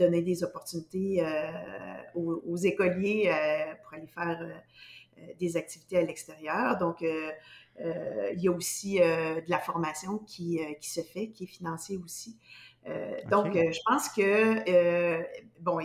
donner 0.00 0.22
des 0.22 0.42
opportunités 0.42 1.22
aux, 2.14 2.56
écoliers 2.56 3.30
pour 3.82 3.94
aller 3.94 4.06
faire 4.06 4.62
des 5.38 5.56
activités 5.56 5.98
à 5.98 6.02
l'extérieur. 6.02 6.78
Donc, 6.78 7.02
il 7.02 8.40
y 8.40 8.48
a 8.48 8.52
aussi 8.52 8.98
de 8.98 9.50
la 9.50 9.58
formation 9.58 10.18
qui, 10.18 10.60
qui 10.80 10.90
se 10.90 11.02
fait, 11.02 11.28
qui 11.28 11.44
est 11.44 11.48
financée 11.48 11.98
aussi. 12.02 12.38
Donc, 13.30 13.52
je 13.54 13.80
pense 13.84 14.08
que, 14.08 15.22
bon, 15.60 15.80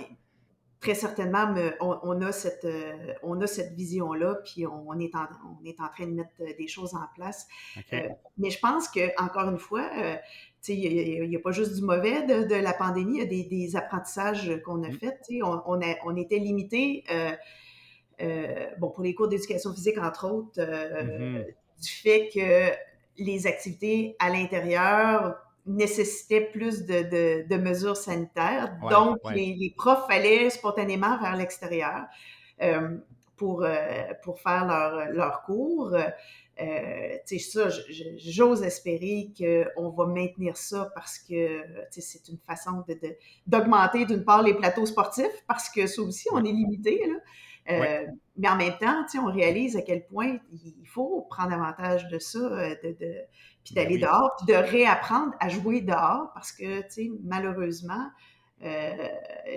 très 0.82 0.96
certainement, 0.96 1.54
on, 1.80 2.22
a 2.22 2.32
cette, 2.32 2.66
euh, 2.66 3.14
on 3.22 3.40
a 3.40 3.48
cette 3.48 3.74
vision-là, 3.74 4.40
puis 4.44 4.66
on, 4.66 5.00
est 5.00 5.16
en, 5.16 5.28
on 5.62 5.64
est 5.64 5.80
en 5.80 5.88
train 5.88 6.08
de 6.08 6.14
mettre 6.14 6.58
des 6.58 6.68
choses 6.68 6.96
en 6.96 7.06
place. 7.16 7.48
Euh, 7.94 8.10
mais 8.40 8.50
je 8.50 8.60
pense 8.60 8.90
que 8.90 9.12
encore 9.22 9.48
une 9.48 9.60
fois, 9.60 9.88
euh, 9.96 10.16
il 10.68 11.30
n'y 11.30 11.36
a, 11.36 11.40
pas 11.40 11.52
juste 11.52 11.76
du 11.76 11.84
mauvais 11.84 12.24
de, 12.24 12.56
la 12.56 12.74
pandémie, 12.74 13.20
il 13.20 13.32
y 13.32 13.42
a 13.42 13.48
des, 13.48 13.76
apprentissages 13.76 14.60
qu'on 14.66 14.84
a 14.84 14.90
mm. 14.90 14.94
faits. 14.94 15.20
On, 15.44 15.62
on, 15.68 15.80
on, 16.04 16.16
était 16.16 16.40
limité, 16.40 17.04
bon, 18.80 18.90
pour 18.90 19.04
les 19.04 19.14
cours 19.14 19.28
d'éducation 19.28 19.72
physique, 19.74 20.00
entre 20.00 20.32
autres, 20.32 20.60
mm-hmm. 20.60 21.46
du 21.46 21.92
fait 21.92 22.30
que 22.34 22.72
les 23.24 23.46
activités 23.46 24.16
à 24.18 24.32
l'intérieur 24.32 25.38
nécessitait 25.66 26.42
plus 26.42 26.86
de, 26.86 27.48
de, 27.48 27.58
mesures 27.58 27.98
sanitaires. 27.98 28.76
Donc, 28.90 29.18
Les, 29.34 29.74
profs 29.78 30.10
allaient 30.10 30.50
spontanément 30.50 31.20
vers 31.20 31.36
l'extérieur 31.36 32.06
euh, 32.62 32.98
pour, 33.38 33.64
euh, 33.64 33.74
pour 34.24 34.40
faire 34.40 34.66
leur, 34.66 35.12
leur 35.12 35.44
cours. 35.44 35.96
Euh, 36.60 37.18
ça, 37.40 37.70
j'ose 38.18 38.62
espérer 38.64 39.32
qu'on 39.38 39.90
va 39.90 40.06
maintenir 40.06 40.58
ça 40.58 40.92
parce 40.94 41.18
que 41.18 41.62
c'est 41.90 42.28
une 42.28 42.38
façon 42.46 42.84
d'augmenter 43.48 44.06
d'une 44.06 44.24
part 44.24 44.44
les 44.44 44.54
plateaux 44.54 44.86
sportifs 44.86 45.44
parce 45.48 45.70
que 45.70 45.88
ça 45.88 46.02
aussi, 46.02 46.28
on 46.32 46.44
est 46.44 46.52
limité. 46.52 47.02
Là. 47.08 47.16
Euh, 47.70 48.06
mais 48.38 48.50
en 48.50 48.58
même 48.58 48.78
temps, 48.80 49.06
on 49.24 49.32
réalise 49.32 49.78
à 49.78 49.82
quel 49.82 50.06
point 50.06 50.38
il 50.52 50.88
faut 50.88 51.22
prendre 51.30 51.54
avantage 51.54 52.08
de 52.10 52.20
ça, 52.20 52.40
de, 52.40 52.96
puis 53.64 53.74
ben 53.74 53.84
d'aller 53.84 53.98
dehors, 53.98 54.32
puis 54.38 54.54
de 54.54 54.58
réapprendre 54.58 55.34
à 55.40 55.50
jouer 55.50 55.82
dehors, 55.82 56.32
parce 56.34 56.52
que, 56.52 56.82
tu 56.82 56.90
sais, 56.90 57.12
malheureusement, 57.24 58.10
euh, 58.64 59.08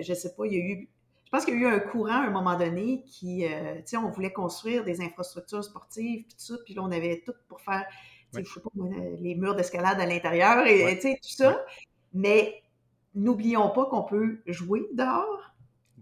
je 0.01 0.13
sais 0.13 0.33
pas, 0.35 0.45
il 0.45 0.53
y 0.53 0.55
a 0.55 0.59
eu, 0.59 0.89
je 1.25 1.31
pense 1.31 1.45
qu'il 1.45 1.55
y 1.55 1.65
a 1.65 1.69
eu 1.69 1.73
un 1.73 1.79
courant 1.79 2.23
à 2.23 2.27
un 2.27 2.29
moment 2.29 2.57
donné 2.57 3.03
qui, 3.07 3.45
euh, 3.45 3.75
tu 3.77 3.81
sais, 3.85 3.97
on 3.97 4.09
voulait 4.09 4.33
construire 4.33 4.83
des 4.83 5.01
infrastructures 5.01 5.63
sportives, 5.63 6.25
puis 6.25 6.35
tout 6.37 6.45
ça, 6.45 6.55
puis 6.65 6.73
là, 6.73 6.81
on 6.83 6.91
avait 6.91 7.23
tout 7.25 7.33
pour 7.47 7.61
faire, 7.61 7.85
tu 8.33 8.39
sais, 8.39 8.45
je 8.45 8.53
sais 8.53 8.59
pas, 8.59 8.69
les 9.19 9.35
murs 9.35 9.55
d'escalade 9.55 9.99
à 9.99 10.05
l'intérieur, 10.05 10.65
et 10.67 10.95
tu 10.95 11.01
sais, 11.01 11.19
tout 11.21 11.29
ça, 11.29 11.65
mais 12.13 12.61
n'oublions 13.13 13.69
pas 13.69 13.85
qu'on 13.85 14.03
peut 14.03 14.39
jouer 14.45 14.85
dehors, 14.93 15.51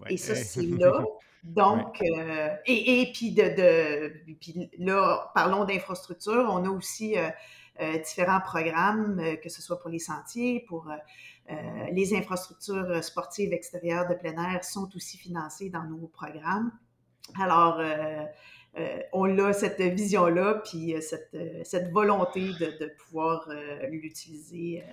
et 0.10 0.18
ça, 0.18 0.36
c'est 0.36 0.62
là. 0.63 1.04
Donc, 1.44 2.02
euh, 2.02 2.50
et, 2.66 3.02
et, 3.02 3.12
puis 3.12 3.32
de, 3.32 3.44
de 3.44 4.13
puis 4.39 4.70
là, 4.78 5.30
parlons 5.36 5.66
d'infrastructures, 5.66 6.48
on 6.50 6.63
a 6.63 6.70
aussi 6.70 7.18
euh, 7.18 7.30
différents 7.80 8.42
programmes, 8.42 9.20
euh, 9.20 9.36
que 9.36 9.50
ce 9.50 9.62
soit 9.62 9.80
pour 9.80 9.90
les 9.90 10.00
sentiers, 10.00 10.64
pour 10.68 10.90
euh, 10.90 11.56
les 11.92 12.16
infrastructures 12.16 13.04
sportives 13.04 13.52
extérieures 13.52 14.08
de 14.08 14.14
plein 14.14 14.54
air 14.54 14.64
sont 14.64 14.90
aussi 14.96 15.18
financées 15.18 15.70
dans 15.70 15.84
nos 15.84 16.08
programmes. 16.08 16.72
Alors, 17.42 17.82
on 19.12 19.40
a 19.40 19.54
cette 19.54 19.82
vision-là, 19.82 20.62
puis 20.66 20.96
cette, 21.02 21.36
cette 21.64 21.92
volonté 21.92 22.42
de, 22.60 22.78
de 22.80 22.92
pouvoir 22.98 23.50
l'utiliser. 23.90 24.84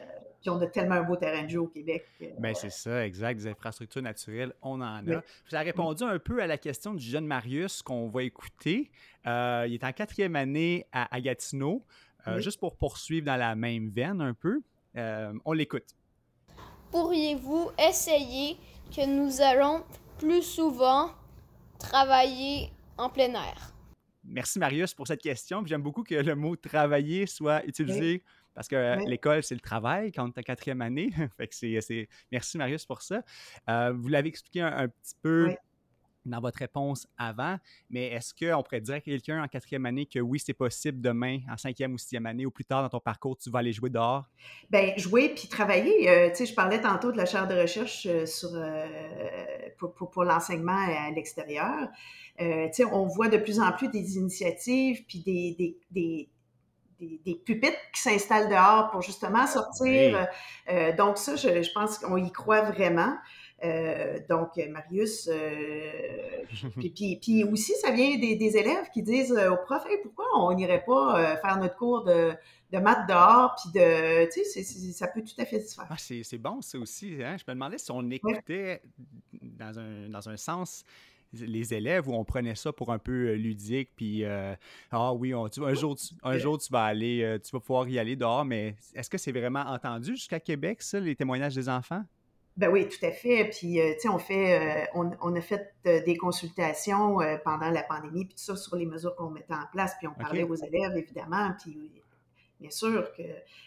puis 0.40 0.50
on 0.50 0.60
a 0.60 0.66
tellement 0.66 0.96
un 0.96 1.02
beau 1.02 1.16
terrain 1.16 1.44
de 1.44 1.48
jeu 1.48 1.60
au 1.60 1.66
Québec. 1.66 2.04
Bien, 2.38 2.54
c'est 2.54 2.70
ça, 2.70 3.06
exact. 3.06 3.38
Des 3.38 3.46
infrastructures 3.46 4.02
naturelles, 4.02 4.52
on 4.60 4.80
en 4.80 5.06
a. 5.06 5.22
Vous 5.48 5.54
avez 5.54 5.70
répondu 5.70 6.02
un 6.02 6.18
peu 6.18 6.42
à 6.42 6.46
la 6.46 6.58
question 6.58 6.94
du 6.94 7.04
jeune 7.04 7.26
Marius 7.26 7.82
qu'on 7.82 8.08
va 8.08 8.22
écouter. 8.24 8.90
il 9.24 9.74
est 9.74 9.84
en 9.84 9.92
quatrième 9.92 10.34
année 10.36 10.86
à, 10.92 11.14
à 11.14 11.20
Gatineau. 11.20 11.84
Euh, 12.26 12.40
juste 12.40 12.60
pour 12.60 12.76
poursuivre 12.76 13.26
dans 13.26 13.36
la 13.36 13.54
même 13.54 13.90
veine 13.90 14.20
un 14.20 14.34
peu, 14.34 14.60
euh, 14.96 15.32
on 15.44 15.52
l'écoute. 15.52 15.96
Pourriez-vous 16.90 17.70
essayer 17.78 18.56
que 18.94 19.06
nous 19.06 19.40
allons 19.40 19.84
plus 20.18 20.42
souvent 20.42 21.10
travailler 21.78 22.70
en 22.98 23.08
plein 23.08 23.32
air? 23.32 23.72
Merci 24.24 24.58
Marius 24.58 24.92
pour 24.92 25.06
cette 25.06 25.22
question. 25.22 25.64
J'aime 25.64 25.82
beaucoup 25.82 26.02
que 26.02 26.14
le 26.14 26.34
mot 26.34 26.56
travailler 26.56 27.26
soit 27.26 27.64
utilisé 27.64 28.22
parce 28.54 28.68
que 28.68 28.76
euh, 28.76 28.96
l'école, 29.06 29.42
c'est 29.42 29.54
le 29.54 29.60
travail 29.60 30.12
quand 30.12 30.24
on 30.24 30.28
est 30.28 30.38
en 30.38 30.42
quatrième 30.42 30.82
année. 30.82 31.10
fait 31.36 31.46
que 31.46 31.54
c'est, 31.54 32.08
Merci 32.30 32.58
Marius 32.58 32.84
pour 32.84 33.00
ça. 33.00 33.22
vous 33.92 34.08
l'avez 34.08 34.28
expliqué 34.28 34.60
un, 34.60 34.88
petit 34.88 35.14
peu 35.22 35.54
dans 36.24 36.40
votre 36.40 36.58
réponse 36.58 37.06
avant, 37.16 37.56
mais 37.88 38.08
est-ce 38.08 38.34
qu'on 38.34 38.62
pourrait 38.62 38.80
dire 38.80 38.96
à 38.96 39.00
quelqu'un 39.00 39.42
en 39.42 39.48
quatrième 39.48 39.86
année 39.86 40.06
que 40.06 40.18
oui, 40.18 40.38
c'est 40.38 40.54
possible 40.54 41.00
demain, 41.00 41.38
en 41.50 41.56
cinquième 41.56 41.94
ou 41.94 41.98
sixième 41.98 42.26
année, 42.26 42.46
ou 42.46 42.50
plus 42.50 42.64
tard 42.64 42.82
dans 42.82 42.88
ton 42.88 43.00
parcours, 43.00 43.36
tu 43.36 43.50
vas 43.50 43.60
aller 43.60 43.72
jouer 43.72 43.90
dehors? 43.90 44.24
Bien, 44.70 44.92
jouer 44.96 45.30
puis 45.30 45.48
travailler. 45.48 46.08
Euh, 46.08 46.28
tu 46.30 46.36
sais, 46.36 46.46
je 46.46 46.54
parlais 46.54 46.80
tantôt 46.80 47.12
de 47.12 47.16
la 47.16 47.26
chaire 47.26 47.48
de 47.48 47.54
recherche 47.54 48.06
euh, 48.06 48.26
sur, 48.26 48.50
euh, 48.54 48.86
pour, 49.78 49.94
pour, 49.94 50.24
l'enseignement 50.24 50.76
à 50.76 51.10
l'extérieur. 51.10 51.88
tu 52.38 52.44
sais, 52.72 52.84
on 52.84 53.06
voit 53.06 53.28
de 53.28 53.38
plus 53.38 53.60
en 53.60 53.72
plus 53.72 53.88
des 53.88 54.16
initiatives 54.16 55.04
puis 55.06 55.20
des, 55.20 55.54
des, 55.58 55.78
des 55.90 56.28
des, 57.24 57.34
pupitres 57.34 57.78
qui 57.94 58.02
s'installent 58.02 58.50
dehors 58.50 58.90
pour 58.90 59.00
justement 59.00 59.46
sortir. 59.46 60.28
donc 60.98 61.16
ça, 61.16 61.34
je, 61.34 61.62
je 61.62 61.72
pense 61.72 61.98
qu'on 61.98 62.18
y 62.18 62.30
croit 62.30 62.60
vraiment. 62.60 63.16
Euh, 63.62 64.18
donc, 64.28 64.56
Marius, 64.70 65.28
euh, 65.30 66.44
puis, 66.78 67.18
puis, 67.20 67.44
aussi, 67.44 67.74
ça 67.74 67.90
vient 67.90 68.16
des, 68.18 68.56
élèves 68.56 68.88
qui 68.92 69.02
disent 69.02 69.32
au 69.32 69.56
prof, 69.56 69.84
pourquoi 70.02 70.24
on 70.36 70.54
n'irait 70.54 70.84
pas 70.84 71.18
euh, 71.18 71.36
faire 71.36 71.58
notre 71.58 71.76
cours 71.76 72.04
de, 72.04 72.32
de 72.72 72.78
maths 72.78 73.06
dehors, 73.06 73.54
puis 73.60 73.78
de, 73.78 74.32
tu 74.32 74.44
sais, 74.44 74.62
ça 74.62 75.08
peut 75.08 75.22
tout 75.22 75.38
à 75.38 75.44
fait 75.44 75.60
se 75.60 75.74
faire. 75.74 75.86
Ah, 75.90 75.96
c'est 75.98 76.38
bon, 76.38 76.62
ça 76.62 76.78
aussi. 76.78 77.16
Hein? 77.22 77.36
Je 77.36 77.44
me 77.46 77.54
demandais 77.54 77.76
si 77.76 77.90
on 77.90 78.08
écoutait 78.10 78.82
dans, 79.42 79.78
un, 79.78 80.08
dans 80.08 80.28
un 80.28 80.36
sens 80.36 80.84
les 81.32 81.72
élèves 81.72 82.08
où 82.08 82.14
on 82.14 82.24
prenait 82.24 82.56
ça 82.56 82.72
pour 82.72 82.90
un 82.90 82.98
peu 82.98 83.34
ludique, 83.34 83.90
puis 83.94 84.24
ah 84.24 85.14
oui, 85.14 85.32
un, 85.32 85.74
jour, 85.74 85.94
tu, 85.94 86.10
un 86.24 86.38
jour 86.38 86.58
tu 86.58 86.72
vas 86.72 86.82
aller, 86.82 87.38
tu 87.44 87.52
vas 87.52 87.60
pouvoir 87.60 87.88
y 87.88 88.00
aller 88.00 88.16
dehors, 88.16 88.44
mais 88.44 88.74
est-ce 88.94 89.08
que 89.08 89.16
c'est 89.18 89.30
vraiment 89.30 89.60
entendu 89.60 90.16
jusqu'à 90.16 90.40
Québec, 90.40 90.82
ça, 90.82 90.98
les 90.98 91.14
témoignages 91.14 91.54
des 91.54 91.68
enfants? 91.68 92.02
Ben 92.60 92.70
oui, 92.70 92.86
tout 92.86 93.06
à 93.06 93.10
fait. 93.10 93.46
Puis, 93.46 93.80
euh, 93.80 93.94
tu 93.94 94.00
sais, 94.00 94.08
on 94.10 94.18
fait, 94.18 94.84
euh, 94.92 95.02
on, 95.22 95.34
a 95.34 95.40
fait 95.40 95.72
euh, 95.86 96.04
des 96.04 96.14
consultations 96.14 97.16
pendant 97.42 97.70
la 97.70 97.82
pandémie, 97.82 98.26
puis 98.26 98.34
tout 98.34 98.44
ça 98.44 98.54
sur 98.54 98.76
les 98.76 98.84
mesures 98.84 99.16
qu'on 99.16 99.30
mettait 99.30 99.54
en 99.54 99.64
place, 99.72 99.94
puis 99.98 100.06
on 100.06 100.12
parlait 100.12 100.42
aux 100.42 100.56
élèves, 100.56 100.94
évidemment, 100.94 101.54
puis 101.58 101.90
bien 102.60 102.68
sûr 102.68 103.10
que 103.14 103.22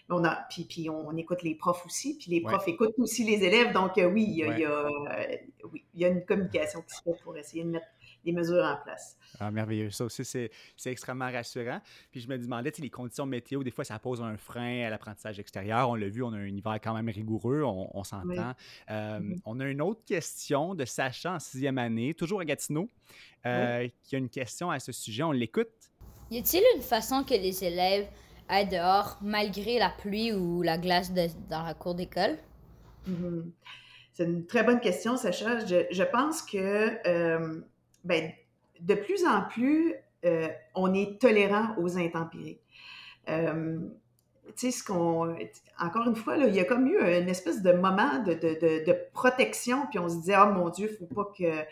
on 0.10 0.24
a, 0.24 0.46
puis, 0.48 0.66
puis 0.66 0.92
on, 0.92 1.18
écoute 1.18 1.42
les 1.42 1.56
profs 1.56 1.84
aussi, 1.88 2.20
puis 2.20 2.30
les 2.30 2.42
profs 2.42 2.68
écoutent 2.68 2.94
aussi 3.00 3.24
les 3.24 3.44
élèves, 3.44 3.74
donc 3.74 3.94
oui, 3.96 4.26
il 4.30 4.36
y, 4.36 4.44
a, 4.64 4.88
oui, 5.72 5.84
il 5.96 6.02
y 6.02 6.06
a 6.06 6.10
une 6.10 6.24
communication 6.24 6.84
qui 6.84 6.96
se 6.96 7.02
fait 7.02 7.20
pour 7.24 7.36
essayer 7.36 7.64
de 7.64 7.70
mettre 7.70 7.88
des 8.24 8.32
mesures 8.32 8.64
en 8.64 8.78
place. 8.84 9.18
Ah, 9.40 9.52
merveilleux. 9.52 9.90
Ça 9.90 10.06
aussi, 10.06 10.24
c'est 10.24 10.52
extrêmement 10.86 11.32
rassurant. 11.32 11.82
Puis 12.12 12.22
je 12.22 12.28
me 12.28 12.38
demandais, 12.38 12.72
les 12.78 12.90
conditions 12.90 13.26
météo, 13.26 13.64
des 13.64 13.72
fois, 13.72 13.84
ça 13.84 14.00
pose 14.00 14.22
un 14.22 14.38
frein 14.38 14.86
à 14.86 14.90
l'apprentissage 14.90 15.40
extérieur. 15.40 15.90
On 15.90 15.96
l'a 15.96 16.08
vu, 16.08 16.24
on 16.24 16.34
a 16.34 16.38
un 16.38 16.48
hiver 16.48 16.80
quand 16.84 16.94
même 16.94 17.10
rigoureux, 17.10 17.64
on, 17.64 18.04
s'entend. 18.04 18.54
Euh, 18.90 19.20
mm-hmm. 19.20 19.42
On 19.46 19.60
a 19.60 19.66
une 19.66 19.82
autre 19.82 20.04
question 20.06 20.76
de 20.76 20.86
Sacha 20.86 21.34
en 21.34 21.40
sixième 21.40 21.78
année, 21.78 22.14
toujours 22.14 22.42
à 22.42 22.46
Gatineau, 22.46 22.90
euh, 23.46 23.88
qui 24.04 24.16
a 24.16 24.20
une 24.20 24.30
question 24.30 24.70
à 24.70 24.80
ce 24.80 24.92
sujet. 24.92 25.24
On 25.24 25.32
l'écoute. 25.32 25.68
Y 26.32 26.40
a-t-il 26.40 26.64
une 26.76 26.82
façon 26.82 27.24
que 27.24 27.34
les 27.34 27.64
élèves 27.64 28.08
aillent 28.48 28.70
dehors 28.70 29.18
malgré 29.22 29.80
la 29.80 29.90
pluie 29.90 30.34
ou 30.34 30.62
la 30.62 30.78
glace 30.78 31.12
dans 31.14 31.64
la 31.64 31.74
cour 31.74 31.96
d'école? 31.96 32.38
Mm-hmm. 33.08 33.52
C'est 34.14 34.26
une 34.26 34.46
très 34.46 34.64
bonne 34.64 34.80
question, 34.80 35.18
Sacha. 35.18 35.66
Je, 35.66 36.04
pense 36.04 36.44
que 36.44 37.08
euh, 37.08 37.62
ben, 38.04 38.32
de 38.80 38.96
plus 38.96 39.26
en 39.26 39.42
plus, 39.44 39.96
euh, 40.26 40.48
on 40.76 40.94
est 40.94 41.20
tolérant 41.20 41.76
aux 41.78 41.98
intempéries. 41.98 42.60
Euh, 43.30 43.80
tu 44.56 44.72
sais, 44.72 44.72
ce 44.72 44.84
qu'on. 44.84 45.36
Encore 45.80 46.08
une 46.08 46.16
fois, 46.16 46.38
là, 46.38 46.48
il 46.48 46.56
y 46.56 46.60
a 46.60 46.66
comme 46.66 46.88
eu 46.88 46.98
une 47.00 47.30
espèce 47.30 47.62
de 47.62 47.72
moment 47.72 48.20
de, 48.20 48.34
de, 48.34 48.86
de, 48.86 48.98
protection, 49.14 49.88
puis 49.88 50.00
on 50.00 50.10
se 50.10 50.16
disait, 50.16 50.36
oh 50.38 50.52
mon 50.52 50.70
Dieu, 50.70 50.90
il 50.90 50.94
ne 50.94 51.08
faut 51.08 51.14
pas 51.14 51.32
que. 51.38 51.66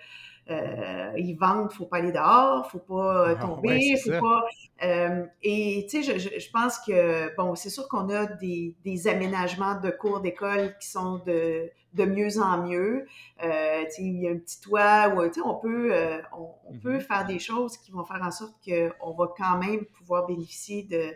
Euh, 0.51 1.11
ils 1.17 1.35
vendent, 1.35 1.71
faut 1.71 1.85
pas 1.85 1.97
aller 1.97 2.11
dehors, 2.11 2.69
faut 2.69 2.79
pas 2.79 3.29
euh, 3.29 3.35
ah, 3.37 3.41
tomber, 3.41 3.95
faut 4.03 4.19
pas. 4.19 4.43
Euh, 4.83 5.25
et 5.41 5.87
tu 5.89 6.03
sais, 6.03 6.13
je, 6.13 6.19
je, 6.19 6.39
je, 6.39 6.51
pense 6.51 6.79
que 6.79 7.33
bon, 7.35 7.55
c'est 7.55 7.69
sûr 7.69 7.87
qu'on 7.87 8.09
a 8.09 8.25
des, 8.25 8.75
des, 8.83 9.07
aménagements 9.07 9.79
de 9.79 9.89
cours 9.91 10.19
d'école 10.19 10.75
qui 10.79 10.89
sont 10.89 11.19
de, 11.25 11.69
de 11.93 12.05
mieux 12.05 12.37
en 12.41 12.67
mieux. 12.67 13.05
Euh, 13.43 13.83
tu 13.85 13.91
sais, 13.91 14.01
il 14.01 14.21
y 14.21 14.27
a 14.27 14.31
un 14.31 14.37
petit 14.37 14.59
toit 14.59 15.13
où 15.15 15.25
tu 15.27 15.35
sais, 15.35 15.41
on 15.45 15.55
peut 15.55 15.93
on, 16.37 16.49
on 16.67 16.77
peut 16.79 16.97
mm-hmm. 16.97 17.01
faire 17.01 17.25
des 17.25 17.39
choses 17.39 17.77
qui 17.77 17.91
vont 17.91 18.03
faire 18.03 18.21
en 18.21 18.31
sorte 18.31 18.55
qu'on 18.65 19.13
va 19.13 19.33
quand 19.37 19.57
même 19.57 19.85
pouvoir 19.85 20.27
bénéficier 20.27 20.83
de 20.83 21.13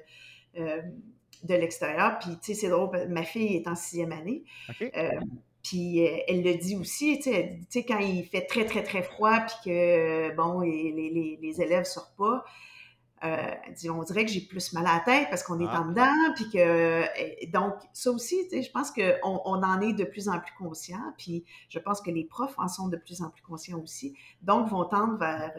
de 1.44 1.54
l'extérieur. 1.54 2.18
Puis, 2.20 2.32
tu 2.42 2.54
sais, 2.54 2.62
c'est 2.62 2.70
drôle, 2.70 3.08
ma 3.10 3.24
fille 3.24 3.56
est 3.56 3.68
en 3.68 3.76
sixième 3.76 4.14
année. 4.14 4.44
Puis 5.66 6.06
euh, 6.06 6.18
elle 6.28 6.44
le 6.44 6.56
dit 6.56 6.76
aussi, 6.76 7.20
tu 7.20 7.32
sais, 7.70 7.86
quand 7.86 7.98
il 7.98 8.24
fait 8.24 8.46
très, 8.46 8.66
très, 8.66 8.84
très 8.84 9.02
froid, 9.02 9.40
puis 9.40 9.56
que, 9.66 10.36
bon, 10.36 10.60
les, 10.62 10.92
les, 10.92 11.40
les 11.42 11.62
élèves 11.62 11.86
sortent 11.86 12.16
pas, 12.16 12.46
euh, 13.24 13.36
dit, 13.76 13.90
on 13.90 14.04
dirait 14.04 14.26
que 14.26 14.32
j'ai 14.32 14.42
plus 14.42 14.74
mal 14.74 14.86
à 14.86 14.98
la 14.98 15.00
tête 15.00 15.28
parce 15.32 15.42
qu'on 15.42 15.60
est 15.60 15.68
ah. 15.68 15.82
en 15.82 15.88
dedans, 15.88 16.34
puis 16.36 16.52
que, 16.52 17.52
donc, 17.52 17.74
ça 17.94 18.12
aussi, 18.12 18.48
tu 18.48 18.58
sais, 18.58 18.62
je 18.62 18.72
pense 18.72 18.92
qu'on 18.92 19.42
on 19.44 19.64
en 19.64 19.82
est 19.82 19.94
de 19.94 20.04
plus 20.04 20.30
en 20.30 20.40
plus 20.40 20.54
conscient, 20.56 21.02
puis 21.18 21.44
je 21.70 21.80
pense 21.80 22.00
que 22.00 22.12
les 22.12 22.26
profs 22.26 22.54
en 22.60 22.68
sont 22.68 22.88
de 22.88 22.98
plus 22.98 23.24
en 23.24 23.32
plus 23.32 23.42
conscients 23.42 23.80
aussi, 23.80 24.16
donc 24.44 24.70
vont 24.70 24.86
tendre 24.86 25.18
vers 25.18 25.52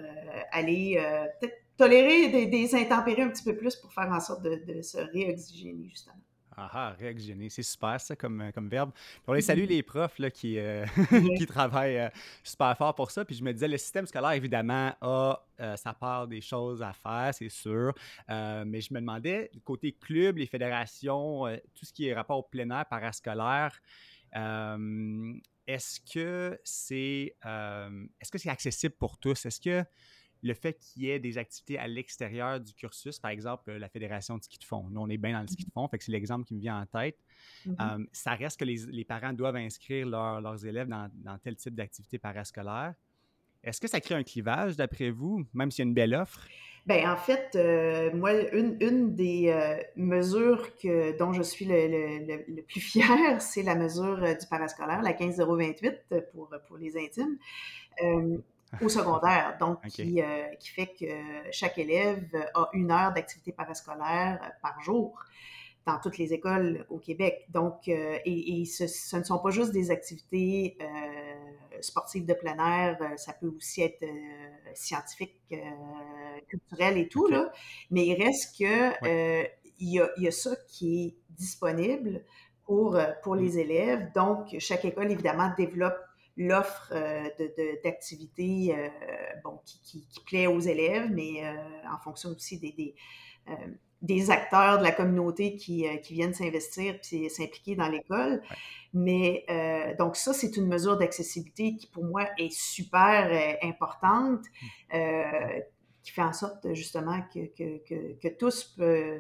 aller 0.52 1.02
peut-être 1.40 1.56
tolérer 1.76 2.46
des, 2.46 2.74
intempéries 2.76 3.22
un 3.22 3.28
petit 3.28 3.42
peu 3.42 3.56
plus 3.56 3.74
pour 3.74 3.92
faire 3.92 4.08
en 4.12 4.20
sorte 4.20 4.42
de, 4.42 4.82
se 4.82 4.98
réoxygéner, 4.98 5.88
justement. 5.88 6.14
Ah, 6.58 6.70
ah 6.72 6.96
réoxygéner, 6.98 7.50
c'est 7.50 7.62
super 7.62 8.00
ça 8.00 8.16
comme, 8.16 8.40
euh, 8.40 8.50
comme 8.50 8.68
verbe. 8.70 8.90
on 9.26 9.34
les 9.34 9.42
salue 9.42 9.66
les 9.66 9.82
profs 9.82 10.18
là, 10.18 10.30
qui, 10.30 10.58
euh, 10.58 10.86
qui 11.36 11.46
travaillent 11.46 11.98
euh, 11.98 12.08
super 12.42 12.74
fort 12.78 12.94
pour 12.94 13.10
ça. 13.10 13.26
Puis 13.26 13.36
je 13.36 13.44
me 13.44 13.52
disais, 13.52 13.68
le 13.68 13.76
système 13.76 14.06
scolaire, 14.06 14.32
évidemment, 14.32 14.94
a 15.02 15.42
sa 15.76 15.92
part 15.92 16.26
des 16.28 16.40
choses 16.40 16.82
à 16.82 16.92
faire, 16.92 17.32
c'est 17.32 17.48
sûr. 17.48 17.94
mais 18.28 18.80
je 18.80 18.92
me 18.92 19.00
demandais, 19.00 19.50
côté 19.64 19.92
club, 19.92 20.36
les 20.36 20.46
fédérations, 20.46 21.44
tout 21.74 21.84
ce 21.84 21.92
qui 21.92 22.08
est 22.08 22.14
rapport 22.14 22.38
au 22.38 22.42
plein 22.42 22.68
air 22.70 22.84
parascolaire, 22.84 23.80
est-ce 25.66 26.00
que 26.12 26.60
c'est 26.62 27.34
est-ce 28.20 28.30
que 28.30 28.38
c'est 28.38 28.50
accessible 28.50 28.94
pour 28.98 29.16
tous? 29.18 29.46
Est-ce 29.46 29.60
que 29.60 29.82
le 30.46 30.54
fait 30.54 30.78
qu'il 30.78 31.02
y 31.02 31.11
ait 31.11 31.18
des 31.18 31.38
activités 31.38 31.78
à 31.78 31.87
l'extérieur 31.88 32.61
du 32.61 32.72
cursus, 32.72 33.18
par 33.18 33.30
exemple 33.30 33.72
la 33.72 33.88
fédération 33.88 34.38
de 34.38 34.42
ski 34.42 34.59
de 34.59 34.64
fond. 34.64 34.87
Nous, 34.90 35.00
on 35.00 35.09
est 35.09 35.16
bien 35.16 35.32
dans 35.32 35.42
le 35.42 35.48
ski 35.48 35.64
de 35.64 35.72
fond, 35.72 35.88
fait 35.88 35.98
que 35.98 36.04
c'est 36.04 36.12
l'exemple 36.12 36.44
qui 36.44 36.54
me 36.54 36.61
vient 36.61 36.80
en 36.80 36.87
tête. 36.87 37.18
Mm-hmm. 37.66 38.00
Euh, 38.00 38.06
ça 38.12 38.35
reste 38.35 38.59
que 38.59 38.64
les, 38.64 39.04
parents 39.04 39.32
doivent 39.32 39.56
inscrire 39.56 40.06
leurs 40.06 40.64
élèves 40.64 40.88
dans, 40.88 41.38
tel 41.42 41.56
type 41.56 41.74
d'activité 41.74 42.18
parascolaire. 42.18 42.94
Est-ce 43.62 43.80
que 43.80 43.88
ça 43.88 44.00
crée 44.00 44.14
un 44.14 44.22
clivage, 44.22 44.76
d'après 44.76 45.11
vous, 45.11 45.44
même 45.52 45.70
s'il 45.70 45.85
y 45.85 45.87
a 45.87 45.88
une 45.88 45.94
belle 45.94 46.14
offre? 46.14 46.46
Bien, 46.87 47.12
en 47.12 47.16
fait, 47.16 47.56
euh, 47.56 48.14
moi, 48.14 48.32
une, 48.52 49.16
des 49.16 49.48
euh, 49.48 49.82
mesures 49.96 50.76
que, 50.76 51.18
dont 51.18 51.32
je 51.32 51.42
suis 51.42 51.64
le, 51.64 52.62
plus 52.62 52.80
fière, 52.80 53.42
c'est 53.42 53.64
la 53.64 53.74
mesure 53.74 54.18
du 54.20 54.46
parascolaire, 54.48 55.02
la 55.02 55.12
15028 55.12 56.04
pour, 56.32 56.48
pour 56.68 56.76
les 56.76 56.96
intimes 56.96 57.38
au 58.81 58.88
secondaire, 58.88 59.57
donc 59.59 59.81
qui, 59.87 60.20
euh, 60.20 60.48
qui, 60.59 60.68
fait 60.70 60.88
que 60.88 61.50
chaque 61.50 61.79
élève 61.79 62.26
a 62.55 62.68
une 62.72 62.90
heure 62.90 63.12
d'activité 63.12 63.52
parascolaire 63.52 64.40
euh, 64.42 64.48
par 64.62 64.81
jour 64.81 65.18
dans 65.87 66.00
toutes 66.00 66.18
les 66.18 66.33
écoles 66.33 66.85
au 66.90 66.98
Québec. 66.98 67.46
Donc, 67.48 67.88
euh, 67.88 68.18
et, 68.24 68.64
ce, 68.64 69.16
ne 69.16 69.22
sont 69.22 69.38
pas 69.38 69.50
juste 69.50 69.70
des 69.70 69.92
activités 69.92 70.76
sportives 71.81 72.26
de 72.26 72.35
plein 72.35 72.59
air, 72.59 72.98
ça 73.16 73.33
peut 73.33 73.52
aussi 73.57 73.83
être 73.83 74.05
scientifique, 74.74 75.55
culturel 76.48 76.98
et 76.98 77.07
tout, 77.07 77.29
là. 77.29 77.52
mais 77.90 78.05
il 78.07 78.20
reste 78.20 78.59
que 78.59 79.46
il, 79.79 79.92
y 79.92 80.00
a, 80.00 80.11
il 80.16 80.24
y 80.24 80.29
a 80.29 80.33
ça 80.33 80.57
qui 80.66 81.05
est 81.05 81.16
disponible 81.37 82.24
pour, 82.64 82.98
pour 83.22 83.37
les 83.37 83.52
mm. 83.52 83.59
élèves. 83.59 84.12
Donc, 84.12 84.57
chaque 84.59 84.85
école, 84.85 85.12
évidemment, 85.12 85.52
développe 85.57 86.05
l'offre 86.37 86.92
euh, 86.92 87.29
d'activités 87.83 88.75
euh, 88.77 88.88
bon, 89.42 89.61
qui, 89.64 90.07
qui, 90.07 90.20
plaît 90.25 90.46
aux 90.46 90.61
élèves, 90.61 91.11
mais 91.11 91.44
euh, 91.44 91.55
en 91.92 91.99
fonction 91.99 92.31
aussi 92.31 92.59
des, 92.59 92.72
des, 92.72 92.94
des, 94.03 94.31
acteurs 94.31 94.79
de 94.79 94.83
la 94.83 94.92
communauté 94.92 95.57
qui, 95.57 95.87
qui 96.03 96.14
viennent 96.14 96.35
s'investir 96.35 96.99
et 97.12 97.29
s'impliquer 97.29 97.77
dans 97.77 97.88
l'école. 97.88 98.42
Mais 98.92 99.46
donc 99.99 100.16
ça, 100.16 100.33
c'est 100.33 100.57
une 100.57 100.66
mesure 100.66 100.96
d'accessibilité 100.96 101.77
qui 101.77 101.87
pour 101.87 102.05
moi 102.05 102.27
est 102.38 102.53
super 102.53 103.57
importante. 103.62 104.42
Mmh 104.92 104.99
qui 106.06 106.12
fait 106.12 106.22
en 106.22 106.32
sorte 106.32 106.72
justement 106.72 107.20
que, 107.34 107.46
que, 107.46 107.78
que, 107.84 108.12
que 108.20 108.28
tous 108.28 108.78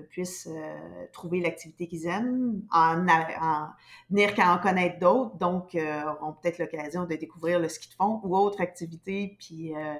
puissent 0.08 0.48
euh, 0.48 1.06
trouver 1.12 1.40
l'activité 1.40 1.88
qu'ils 1.88 2.06
aiment, 2.06 2.62
en, 2.70 3.04
en 3.08 3.70
venir 4.08 4.32
qu'à 4.36 4.54
en 4.54 4.58
connaître 4.58 5.00
d'autres, 5.00 5.36
donc 5.36 5.74
euh, 5.74 6.04
auront 6.04 6.34
peut-être 6.34 6.60
l'occasion 6.60 7.04
de 7.04 7.16
découvrir 7.16 7.58
le 7.58 7.68
ski 7.68 7.88
de 7.88 7.94
fond 7.94 8.20
ou 8.22 8.36
autre 8.36 8.60
activité, 8.60 9.36
puis, 9.36 9.74
euh, 9.74 9.96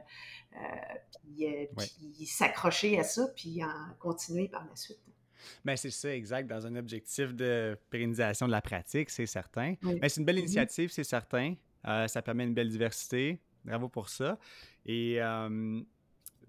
puis, 1.76 2.24
s'accrocher 2.24 3.00
à 3.00 3.02
ça, 3.02 3.26
puis 3.34 3.64
en 3.64 3.94
continuer 3.98 4.46
par 4.46 4.64
la 4.64 4.76
suite. 4.76 5.00
Bien, 5.64 5.74
c'est 5.74 5.90
ça, 5.90 6.14
exact. 6.14 6.46
Dans 6.46 6.68
un 6.68 6.76
objectif 6.76 7.34
de 7.34 7.76
pérennisation 7.90 8.46
de 8.46 8.52
la 8.52 8.62
pratique, 8.62 9.10
c'est 9.10 9.26
certain. 9.26 9.74
Mais 9.82 10.08
c'est 10.08 10.20
une 10.20 10.24
belle 10.24 10.36
mm-hmm. 10.36 10.40
initiative, 10.40 10.90
c'est 10.92 11.04
certain. 11.04 11.56
ça 11.84 12.22
permet 12.22 12.44
une 12.44 12.54
belle 12.54 12.70
diversité. 12.70 13.40
Bravo 13.64 13.88
pour 13.88 14.08
ça. 14.08 14.38
Et 14.84 15.20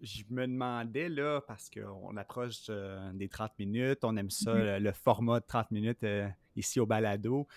je 0.02 0.24
me 0.30 0.46
demandais, 0.46 1.10
là, 1.10 1.42
parce 1.48 1.70
qu'on 1.70 2.16
approche 2.18 2.66
euh, 2.70 3.12
des 3.14 3.28
30 3.28 3.52
minutes, 3.60 4.00
on 4.04 4.16
aime 4.18 4.30
ça, 4.30 4.54
mm-hmm. 4.54 4.80
le, 4.80 4.92
format 4.92 5.40
de 5.40 5.46
30 5.46 5.72
minutes 5.72 6.04
euh, 6.04 6.28
ici 6.56 6.80
au 6.80 6.86
balado. 6.86 7.48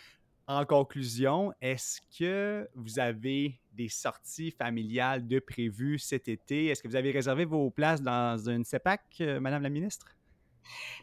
En 0.47 0.65
conclusion, 0.65 1.53
est-ce 1.61 2.01
que 2.19 2.69
vous 2.75 2.99
avez 2.99 3.61
des 3.73 3.89
sorties 3.89 4.51
familiales 4.51 5.27
de 5.27 5.39
prévues 5.39 5.99
cet 5.99 6.29
été? 6.29 6.67
Est-ce 6.67 6.83
que 6.83 6.89
vous 6.89 6.97
avez 6.97 7.13
réservé 7.13 7.45
vos 7.45 7.71
places 7.71 8.03
dans 8.03 8.37
une 8.49 8.65
CEPAC, 8.65 9.03
euh, 9.21 9.39
Madame 9.39 9.63
la 9.63 9.69
ministre? 9.69 10.07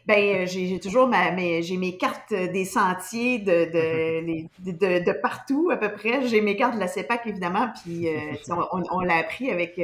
Ben, 0.06 0.46
j'ai 0.46 0.78
toujours 0.80 1.08
ma, 1.08 1.30
mes, 1.32 1.62
j'ai 1.62 1.76
mes 1.76 1.96
cartes 1.96 2.32
des 2.32 2.64
sentiers 2.64 3.38
de, 3.38 3.70
de, 4.60 4.72
de, 4.72 5.04
de, 5.04 5.12
partout 5.20 5.70
à 5.72 5.76
peu 5.76 5.92
près. 5.92 6.26
J'ai 6.26 6.40
mes 6.40 6.56
cartes 6.56 6.74
de 6.74 6.80
la 6.80 6.88
CEPAC 6.88 7.26
évidemment, 7.26 7.68
puis 7.82 8.08
on, 8.50 8.82
on, 8.90 9.00
l'a 9.00 9.16
appris 9.16 9.50
avec 9.50 9.78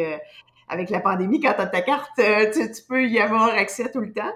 avec 0.68 0.90
la 0.90 1.00
pandémie, 1.00 1.40
quand 1.40 1.54
tu 1.54 1.70
ta 1.70 1.80
carte, 1.82 2.18
euh, 2.18 2.50
tu, 2.52 2.82
peux 2.88 3.06
y 3.06 3.18
avoir 3.18 3.48
accès 3.48 3.90
tout 3.90 4.00
le 4.00 4.12
temps. 4.12 4.32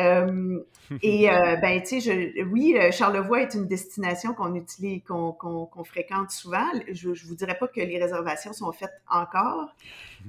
Euh, 0.00 0.58
et 1.02 1.30
euh, 1.30 1.56
ben, 1.56 1.82
tu 1.82 2.00
sais, 2.00 2.42
oui, 2.44 2.76
Charlevoix 2.92 3.42
est 3.42 3.54
une 3.54 3.66
destination 3.66 4.32
qu'on 4.32 4.54
utilise, 4.54 5.02
qu'on 5.04 5.84
fréquente 5.84 6.30
souvent. 6.30 6.66
Je, 6.90 7.10
ne 7.10 7.28
vous 7.28 7.34
dirais 7.34 7.58
pas 7.58 7.68
que 7.68 7.80
les 7.80 7.98
réservations 7.98 8.52
sont 8.52 8.72
faites 8.72 9.02
encore, 9.10 9.68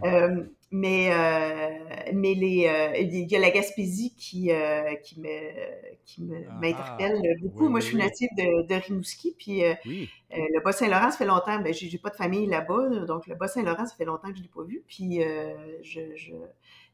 euh, 0.03 0.43
mais 0.71 1.11
mais 2.13 2.33
les, 2.33 2.69
il 2.99 3.31
y 3.31 3.35
a 3.35 3.39
la 3.39 3.51
Gaspésie 3.51 4.13
qui 4.17 4.51
qui 5.01 5.19
me 5.21 5.39
qui 6.05 6.29
ah, 6.29 6.53
m'interpelle 6.59 7.21
beaucoup. 7.41 7.69
Moi, 7.69 7.79
je 7.79 7.85
suis 7.85 7.97
native 7.97 8.29
de, 8.37 8.67
de 8.67 8.75
Rimouski, 8.75 9.33
puis 9.37 9.61
le 10.35 10.63
Bas-Saint-Laurent, 10.63 11.11
ça 11.11 11.17
fait 11.17 11.25
longtemps. 11.25 11.59
Ben, 11.61 11.73
j'ai 11.73 11.97
pas 11.97 12.09
de 12.09 12.15
famille 12.15 12.47
là-bas, 12.47 13.05
donc 13.07 13.27
le 13.27 13.35
Bas-Saint-Laurent, 13.35 13.85
ça 13.85 13.95
fait 13.95 14.05
longtemps 14.05 14.29
que 14.29 14.37
je 14.37 14.43
l'ai 14.43 14.51
pas 14.53 14.63
vu. 14.63 14.83
Puis 14.87 15.21
je, 15.83 16.01
je 16.15 16.33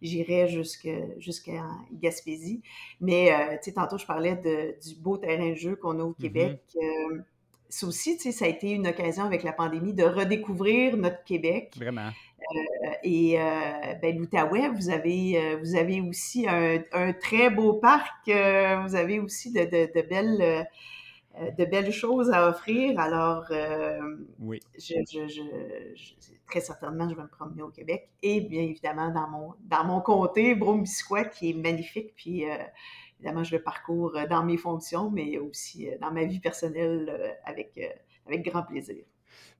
j'irais 0.01 0.47
jusqu'à 0.47 1.63
Gaspésie. 1.91 2.61
Mais, 3.01 3.31
euh, 3.31 3.53
tu 3.53 3.63
sais, 3.63 3.73
tantôt, 3.73 3.97
je 3.97 4.05
parlais 4.05 4.35
de, 4.35 4.75
du 4.87 4.95
beau 4.95 5.17
terrain 5.17 5.49
de 5.49 5.55
jeu 5.55 5.75
qu'on 5.75 5.99
a 5.99 6.03
au 6.03 6.11
mm-hmm. 6.11 6.21
Québec. 6.21 6.61
Euh, 6.75 7.19
ça 7.69 7.85
aussi, 7.85 8.17
tu 8.17 8.23
sais, 8.23 8.31
ça 8.31 8.45
a 8.45 8.47
été 8.47 8.71
une 8.71 8.87
occasion 8.87 9.23
avec 9.23 9.43
la 9.43 9.53
pandémie 9.53 9.93
de 9.93 10.03
redécouvrir 10.03 10.97
notre 10.97 11.23
Québec. 11.23 11.73
Vraiment. 11.77 12.09
Euh, 12.39 12.89
et 13.03 13.37
ben, 14.01 14.17
l'Outaouais, 14.17 14.69
vous 14.69 14.89
avez, 14.89 15.57
vous 15.57 15.75
avez 15.75 16.01
aussi 16.01 16.47
un, 16.47 16.79
un, 16.93 17.13
très 17.13 17.51
beau 17.51 17.73
parc. 17.73 18.25
vous 18.25 18.95
avez 18.95 19.19
aussi 19.19 19.51
de, 19.51 19.65
de, 19.65 19.91
de 19.93 20.07
belles 20.07 20.67
de 21.57 21.65
belles 21.65 21.91
choses 21.91 22.29
à 22.31 22.49
offrir. 22.49 22.99
Alors, 22.99 23.45
euh, 23.51 23.99
oui. 24.39 24.59
Je, 24.77 25.41
très 26.45 26.61
certainement, 26.61 27.07
je 27.09 27.15
vais 27.15 27.23
me 27.23 27.27
promener 27.27 27.61
au 27.61 27.69
Québec 27.69 28.09
et 28.23 28.41
bien 28.41 28.63
évidemment 28.63 29.11
dans 29.11 29.27
mon, 29.27 29.53
dans 29.61 29.83
mon 29.85 30.01
comté, 30.01 30.55
Brome-Bisquois, 30.55 31.25
qui 31.25 31.51
est 31.51 31.53
magnifique. 31.53 32.13
Puis, 32.15 32.49
euh, 32.49 32.55
évidemment, 33.19 33.43
je 33.43 33.55
le 33.55 33.61
parcours 33.61 34.17
dans 34.29 34.43
mes 34.43 34.57
fonctions, 34.57 35.09
mais 35.09 35.37
aussi 35.37 35.89
dans 36.01 36.11
ma 36.11 36.25
vie 36.25 36.39
personnelle 36.39 37.37
avec, 37.45 37.79
avec 38.25 38.43
grand 38.43 38.63
plaisir. 38.63 39.03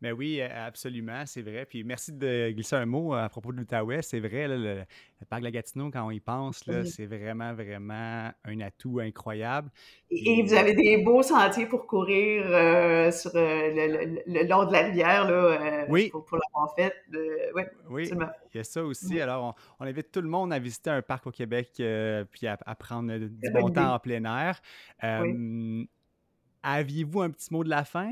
Mais 0.02 0.12
oui, 0.12 0.42
absolument, 0.42 1.24
c'est 1.26 1.42
vrai. 1.42 1.66
Puis 1.66 1.84
merci 1.84 2.12
de 2.12 2.52
glisser 2.52 2.76
un 2.76 2.86
mot 2.86 3.14
à 3.14 3.30
propos 3.30 3.52
de 3.52 3.58
l'Outaouais. 3.58 4.02
C'est 4.02 4.20
vrai, 4.20 4.48
le, 4.48 4.84
parc 5.30 5.42
de 5.42 5.46
la 5.46 5.52
Gatineau, 5.52 5.90
quand 5.92 6.06
on 6.06 6.12
y 6.12 6.20
pense, 6.20 6.64
c'est 6.86 7.06
vraiment, 7.06 7.54
vraiment 7.54 8.32
un 8.44 8.60
atout 8.62 9.00
incroyable. 9.00 9.70
Et, 10.12 10.42
vous 10.44 10.54
avez 10.54 10.74
des 10.74 10.98
beaux 10.98 11.22
sentiers 11.22 11.68
pour 11.68 11.86
courir 11.86 12.44
euh, 12.48 13.12
sur 13.12 13.32
euh, 13.36 14.22
le, 14.26 14.48
long 14.48 14.66
de 14.66 14.72
la 14.72 14.80
rivière, 14.84 15.30
là, 15.30 15.32
euh, 15.32 15.86
oui. 15.90 16.10
pour, 16.10 16.26
l'avoir 16.32 16.74
fait. 16.76 16.94
Ouais, 17.54 17.70
oui, 17.90 18.10
il 18.12 18.58
y 18.58 18.60
a 18.60 18.64
ça 18.64 18.84
aussi. 18.84 19.22
Alors, 19.22 19.56
on, 19.80 19.86
invite 19.86 20.12
tout 20.12 20.22
le 20.22 20.30
monde 20.30 20.52
à 20.52 20.60
visiter 20.60 20.90
un 20.90 21.02
parc 21.02 21.28
au 21.28 21.32
Québec 21.32 21.70
puis 22.32 22.48
à, 22.48 22.76
prendre 22.76 23.18
du 23.18 23.52
bon 23.52 23.70
temps 23.70 23.94
en 23.94 24.00
plein 24.00 24.24
air. 24.24 24.62
Aviez-vous 26.62 27.22
un 27.22 27.30
petit 27.30 27.54
mot 27.54 27.64
de 27.64 27.70
la 27.70 27.86
fin? 27.86 28.12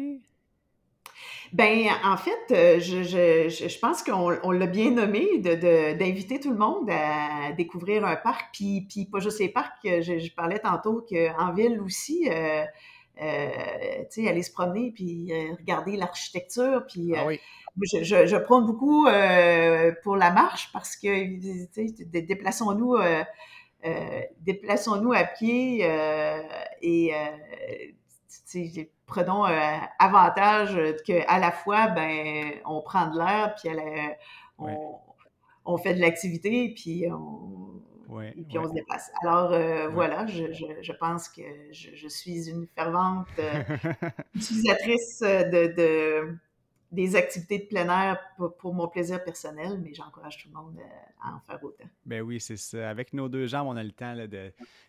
Ben, 1.54 1.88
en 2.04 2.18
fait, 2.18 2.52
euh, 2.52 2.80
je, 2.80 3.04
je, 3.04 3.50
je 3.50 3.80
pense 3.80 4.04
qu'on 4.04 4.52
l'a 4.52 4.68
bien 4.68 4.92
nommé, 4.92 5.40
d'inviter 5.40 6.40
tout 6.40 6.52
le 6.52 6.58
monde 6.58 6.90
à 6.90 7.54
découvrir 7.54 8.06
un 8.06 8.18
parc, 8.18 8.50
puis, 8.54 8.86
puis 8.90 9.06
pas 9.06 9.20
juste 9.20 9.40
les 9.40 9.50
parcs, 9.50 9.80
je, 9.84 10.20
je 10.20 10.34
parlais 10.34 10.60
tantôt 10.60 11.06
qu'en 11.10 11.54
ville 11.54 11.80
aussi, 11.80 12.28
euh, 12.30 12.64
euh, 13.22 13.50
tu 14.12 14.24
sais, 14.24 14.30
aller 14.30 14.44
se 14.44 14.52
promener, 14.52 14.92
puis 14.92 15.32
regarder 15.58 15.96
l'architecture, 15.96 16.86
puis 16.88 17.14
ah 17.16 17.28
je, 17.82 18.26
je, 18.26 18.38
prône 18.38 18.66
beaucoup 18.66 19.08
pour 20.04 20.16
la 20.18 20.32
marche 20.32 20.70
parce 20.74 20.98
que, 20.98 21.40
tu 21.40 21.68
sais, 21.72 22.06
déplaçons-nous 22.06 22.98
déplaçons-nous 24.42 25.14
à 25.14 25.24
pied 25.24 25.88
et 26.82 27.14
prenons 29.08 29.46
euh, 29.46 29.78
avantage 29.98 30.78
qu'à 31.06 31.40
la 31.40 31.52
fois, 31.52 31.88
ben, 31.88 32.52
on 32.66 32.82
prend 32.82 33.08
de 33.08 33.18
l'air, 33.18 33.56
puis 33.56 33.72
on, 35.66 35.78
fait 35.78 35.96
de 35.96 36.02
l'activité, 36.02 36.74
puis 36.76 37.06
on, 37.10 37.82
puis 38.48 38.58
on 38.58 38.68
se 38.68 38.74
déplace. 38.74 39.10
Alors 39.24 39.52
euh, 39.52 39.88
voilà, 39.90 40.26
je, 40.28 40.92
pense 41.00 41.30
que 41.30 41.42
je, 41.72 42.08
suis 42.08 42.50
une 42.50 42.68
fervente 42.76 43.28
euh, 43.40 43.64
utilisatrice 44.36 45.22
de 45.22 46.38
des 46.92 47.18
activités 47.18 47.60
de 47.60 47.66
plein 47.66 47.90
air 47.90 48.18
pour, 48.60 48.74
mon 48.74 48.88
plaisir 48.88 49.22
personnel, 49.24 49.80
mais 49.84 49.94
j'encourage 49.94 50.38
tout 50.38 50.48
le 50.48 50.56
monde 50.56 50.78
euh, 50.80 51.22
à 51.22 51.36
en 51.36 51.40
faire 51.42 51.62
autant. 51.62 51.84
Ben 52.06 52.22
oui, 52.22 52.40
c'est 52.40 52.56
ça. 52.56 52.90
Avec 52.90 53.12
nos 53.12 53.28
deux 53.28 53.46
jambes, 53.46 53.68
on 53.68 53.76
a 53.76 53.84
le 53.84 53.92
temps 53.92 54.16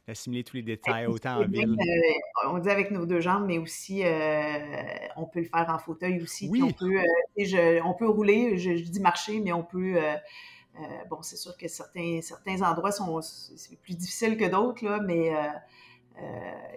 d'assimiler 0.07 0.45
tous 0.45 0.57
les 0.57 0.63
détails, 0.63 1.07
autant 1.07 1.39
en 1.39 1.47
ville. 1.47 1.77
Euh, 1.79 2.49
on 2.51 2.59
dit 2.59 2.71
avec 2.71 2.93
nos 2.93 3.05
deux 3.05 3.21
jambes, 3.21 3.47
mais 3.47 3.59
aussi, 3.59 4.05
euh, 4.05 4.59
on 5.17 5.27
peut 5.27 5.41
le 5.41 5.47
faire 5.47 5.69
en 5.69 5.79
fauteuil 5.79 6.23
aussi. 6.23 6.49
Oui. 6.49 6.63
On, 6.63 6.71
peut, 6.71 7.01
on 7.85 7.95
peut 7.95 8.09
rouler, 8.09 8.59
je, 8.59 8.71
dis 8.71 9.01
marcher, 9.01 9.41
mais 9.41 9.53
on 9.53 9.65
peut... 9.65 9.99
bon, 11.11 11.21
c'est 11.23 11.37
sûr 11.37 11.57
que 11.57 11.67
certains, 11.67 12.21
certains 12.23 12.63
endroits 12.63 12.93
sont 12.93 13.21
plus 13.83 13.97
difficiles 13.97 14.37
que 14.37 14.49
d'autres, 14.49 14.85
là, 14.85 15.01
mais 15.01 15.33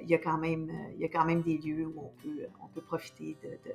il, 0.02 0.10
y 0.10 0.16
a 0.16 0.18
quand 0.18 0.40
même, 0.40 0.72
il 0.96 1.02
y 1.02 1.06
a 1.06 1.10
quand 1.10 1.26
même 1.26 1.44
des 1.44 1.60
lieux 1.60 1.86
où 1.86 2.00
on 2.00 2.24
peut, 2.24 2.48
on 2.64 2.68
peut 2.70 2.82
profiter 2.82 3.38
de 3.44 3.50
de 3.50 3.74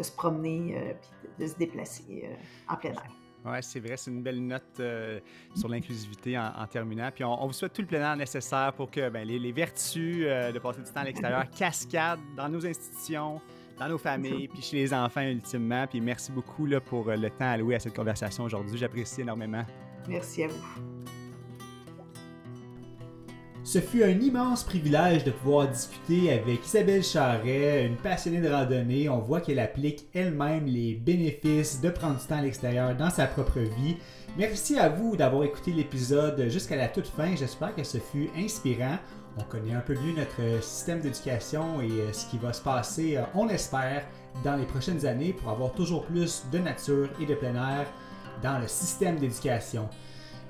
se 0.00 0.12
promener 0.12 0.76
euh, 0.76 0.92
puis 1.00 1.44
de, 1.44 1.50
se 1.50 1.56
déplacer 1.56 2.24
euh, 2.24 2.72
en 2.72 2.76
plein 2.76 2.90
air. 2.90 3.10
Oui, 3.44 3.58
c'est 3.60 3.80
vrai, 3.80 3.96
c'est 3.96 4.12
une 4.12 4.22
belle 4.22 4.40
note 4.40 4.62
euh, 4.78 5.18
sur 5.56 5.68
l'inclusivité 5.68 6.38
en, 6.38 6.66
terminant. 6.68 7.10
Puis 7.12 7.24
on, 7.24 7.44
vous 7.44 7.52
souhaite 7.52 7.72
tout 7.72 7.82
le 7.82 7.88
plein 7.88 8.12
air 8.12 8.16
nécessaire 8.16 8.72
pour 8.72 8.88
que 8.88 9.08
ben, 9.08 9.26
les, 9.26 9.50
vertus 9.50 10.24
de 10.26 10.58
passer 10.60 10.80
du 10.80 10.90
temps 10.92 11.00
à 11.00 11.04
l'extérieur 11.04 11.50
cascadent 11.58 12.20
dans 12.36 12.48
nos 12.48 12.64
institutions, 12.64 13.40
dans 13.80 13.88
nos 13.88 13.98
familles, 13.98 14.46
puis 14.46 14.62
chez 14.62 14.76
les 14.76 14.94
enfants 14.94 15.22
ultimement. 15.22 15.88
Puis 15.88 16.00
merci 16.00 16.30
beaucoup 16.30 16.66
là, 16.66 16.80
pour 16.80 17.06
le 17.10 17.30
temps 17.30 17.50
alloué 17.50 17.74
à 17.74 17.80
cette 17.80 17.96
conversation 17.96 18.44
aujourd'hui. 18.44 18.78
J'apprécie 18.78 19.22
énormément. 19.22 19.64
Merci 20.06 20.44
à 20.44 20.46
vous. 20.46 20.91
Ce 23.72 23.78
fut 23.78 24.04
un 24.04 24.20
immense 24.20 24.64
privilège 24.64 25.24
de 25.24 25.30
pouvoir 25.30 25.66
discuter 25.66 26.30
avec 26.30 26.66
Isabelle 26.66 27.02
Charret, 27.02 27.86
une 27.86 27.96
passionnée 27.96 28.42
de 28.42 28.50
randonnée. 28.50 29.08
On 29.08 29.20
voit 29.20 29.40
qu'elle 29.40 29.60
applique 29.60 30.04
elle-même 30.12 30.66
les 30.66 30.92
bénéfices 30.92 31.80
de 31.80 31.88
prendre 31.88 32.20
du 32.20 32.26
temps 32.26 32.36
à 32.36 32.42
l'extérieur 32.42 32.94
dans 32.94 33.08
sa 33.08 33.26
propre 33.26 33.60
vie. 33.60 33.96
Merci 34.36 34.78
à 34.78 34.90
vous 34.90 35.16
d'avoir 35.16 35.44
écouté 35.44 35.72
l'épisode 35.72 36.50
jusqu'à 36.50 36.76
la 36.76 36.88
toute 36.88 37.06
fin. 37.06 37.34
J'espère 37.34 37.74
que 37.74 37.82
ce 37.82 37.96
fut 37.96 38.28
inspirant. 38.36 38.98
On 39.38 39.44
connaît 39.44 39.72
un 39.72 39.80
peu 39.80 39.94
mieux 39.94 40.18
notre 40.18 40.62
système 40.62 41.00
d'éducation 41.00 41.80
et 41.80 41.88
euh, 41.92 42.12
ce 42.12 42.28
qui 42.28 42.36
va 42.36 42.52
se 42.52 42.60
passer, 42.60 43.16
euh, 43.16 43.22
on 43.34 43.46
l'espère, 43.46 44.06
dans 44.44 44.56
les 44.56 44.66
prochaines 44.66 45.06
années 45.06 45.32
pour 45.32 45.48
avoir 45.48 45.72
toujours 45.72 46.04
plus 46.04 46.44
de 46.52 46.58
nature 46.58 47.08
et 47.18 47.24
de 47.24 47.34
plein 47.34 47.54
air 47.54 47.86
dans 48.42 48.58
le 48.58 48.68
système 48.68 49.16
d'éducation. 49.16 49.88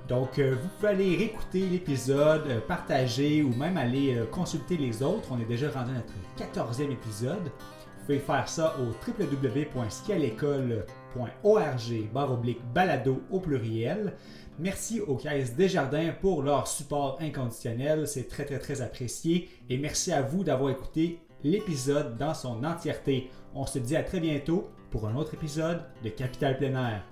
Donc, 0.08 0.38
euh, 0.38 0.56
vous 0.60 0.68
pouvez 0.68 0.88
aller 0.88 1.16
réécouter 1.16 1.66
l'épisode, 1.66 2.46
euh, 2.48 2.60
partager 2.60 3.42
ou 3.42 3.54
même 3.54 3.76
aller 3.76 4.16
euh, 4.16 4.24
consulter 4.26 4.76
les 4.76 5.02
autres. 5.02 5.28
On 5.30 5.40
est 5.40 5.44
déjà 5.44 5.70
rendu 5.70 5.92
à 5.92 5.94
notre 5.94 6.12
14e 6.38 6.90
épisode. 6.90 7.44
Vous 7.44 8.06
pouvez 8.06 8.18
faire 8.18 8.48
ça 8.48 8.74
au 8.80 8.86
www.skialécole.org 9.08 12.08
balado 12.74 13.22
au 13.30 13.38
pluriel. 13.38 14.14
Merci 14.58 15.00
aux 15.00 15.16
Caisses 15.16 15.54
Desjardins 15.54 16.12
pour 16.20 16.42
leur 16.42 16.66
support 16.66 17.16
inconditionnel, 17.20 18.06
c'est 18.06 18.28
très 18.28 18.44
très 18.44 18.58
très 18.58 18.82
apprécié. 18.82 19.48
Et 19.70 19.78
merci 19.78 20.12
à 20.12 20.20
vous 20.20 20.44
d'avoir 20.44 20.70
écouté 20.70 21.20
l'épisode 21.42 22.18
dans 22.18 22.34
son 22.34 22.62
entièreté. 22.64 23.30
On 23.54 23.64
se 23.66 23.78
dit 23.78 23.96
à 23.96 24.02
très 24.02 24.20
bientôt 24.20 24.68
pour 24.90 25.08
un 25.08 25.16
autre 25.16 25.32
épisode 25.34 25.80
de 26.04 26.10
Capital 26.10 26.58
Plein 26.58 26.74
Air. 26.74 27.11